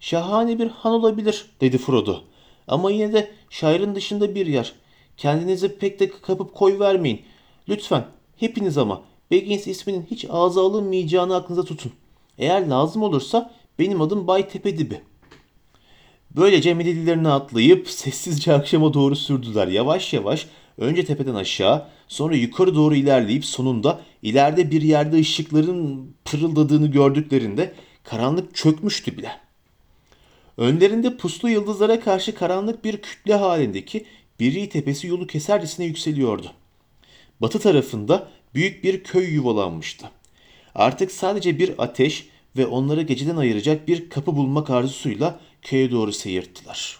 Şahane 0.00 0.58
bir 0.58 0.66
han 0.66 0.92
olabilir 0.92 1.46
dedi 1.60 1.78
Frodo. 1.78 2.20
Ama 2.68 2.90
yine 2.90 3.12
de 3.12 3.30
şairin 3.50 3.94
dışında 3.94 4.34
bir 4.34 4.46
yer. 4.46 4.72
Kendinizi 5.16 5.78
pek 5.78 6.00
de 6.00 6.10
kapıp 6.10 6.54
koy 6.54 6.78
vermeyin. 6.78 7.22
Lütfen 7.68 8.04
hepiniz 8.36 8.78
ama 8.78 9.02
Baggins 9.32 9.66
isminin 9.66 10.06
hiç 10.10 10.26
ağza 10.30 10.62
alınmayacağını 10.66 11.36
aklınıza 11.36 11.64
tutun. 11.64 11.92
Eğer 12.38 12.66
lazım 12.66 13.02
olursa 13.02 13.54
benim 13.78 14.00
adım 14.00 14.26
Bay 14.26 14.48
Tepedibi. 14.48 15.00
Böylece 16.36 16.74
Medililerine 16.74 17.28
atlayıp 17.28 17.88
sessizce 17.88 18.52
akşama 18.52 18.94
doğru 18.94 19.16
sürdüler. 19.16 19.68
Yavaş 19.68 20.12
yavaş 20.12 20.46
önce 20.78 21.04
tepeden 21.04 21.34
aşağı 21.34 21.86
sonra 22.08 22.36
yukarı 22.36 22.74
doğru 22.74 22.94
ilerleyip 22.94 23.44
sonunda 23.44 24.00
ileride 24.22 24.70
bir 24.70 24.82
yerde 24.82 25.16
ışıkların 25.16 26.10
pırıldadığını 26.24 26.86
gördüklerinde 26.86 27.72
karanlık 28.04 28.54
çökmüştü 28.54 29.16
bile. 29.16 29.30
Önlerinde 30.56 31.16
puslu 31.16 31.48
yıldızlara 31.48 32.00
karşı 32.00 32.34
karanlık 32.34 32.84
bir 32.84 32.96
kütle 32.96 33.34
halindeki 33.34 34.06
Biri 34.40 34.68
tepesi 34.68 35.06
yolu 35.06 35.26
kesercesine 35.26 35.86
yükseliyordu. 35.86 36.52
Batı 37.40 37.58
tarafında 37.58 38.28
büyük 38.54 38.84
bir 38.84 39.04
köy 39.04 39.34
yuvalanmıştı. 39.34 40.10
Artık 40.74 41.12
sadece 41.12 41.58
bir 41.58 41.74
ateş 41.78 42.28
ve 42.56 42.66
onları 42.66 43.02
geceden 43.02 43.36
ayıracak 43.36 43.88
bir 43.88 44.10
kapı 44.10 44.36
bulmak 44.36 44.70
arzusuyla 44.70 45.40
köye 45.62 45.90
doğru 45.90 46.12
seyirttiler. 46.12 46.96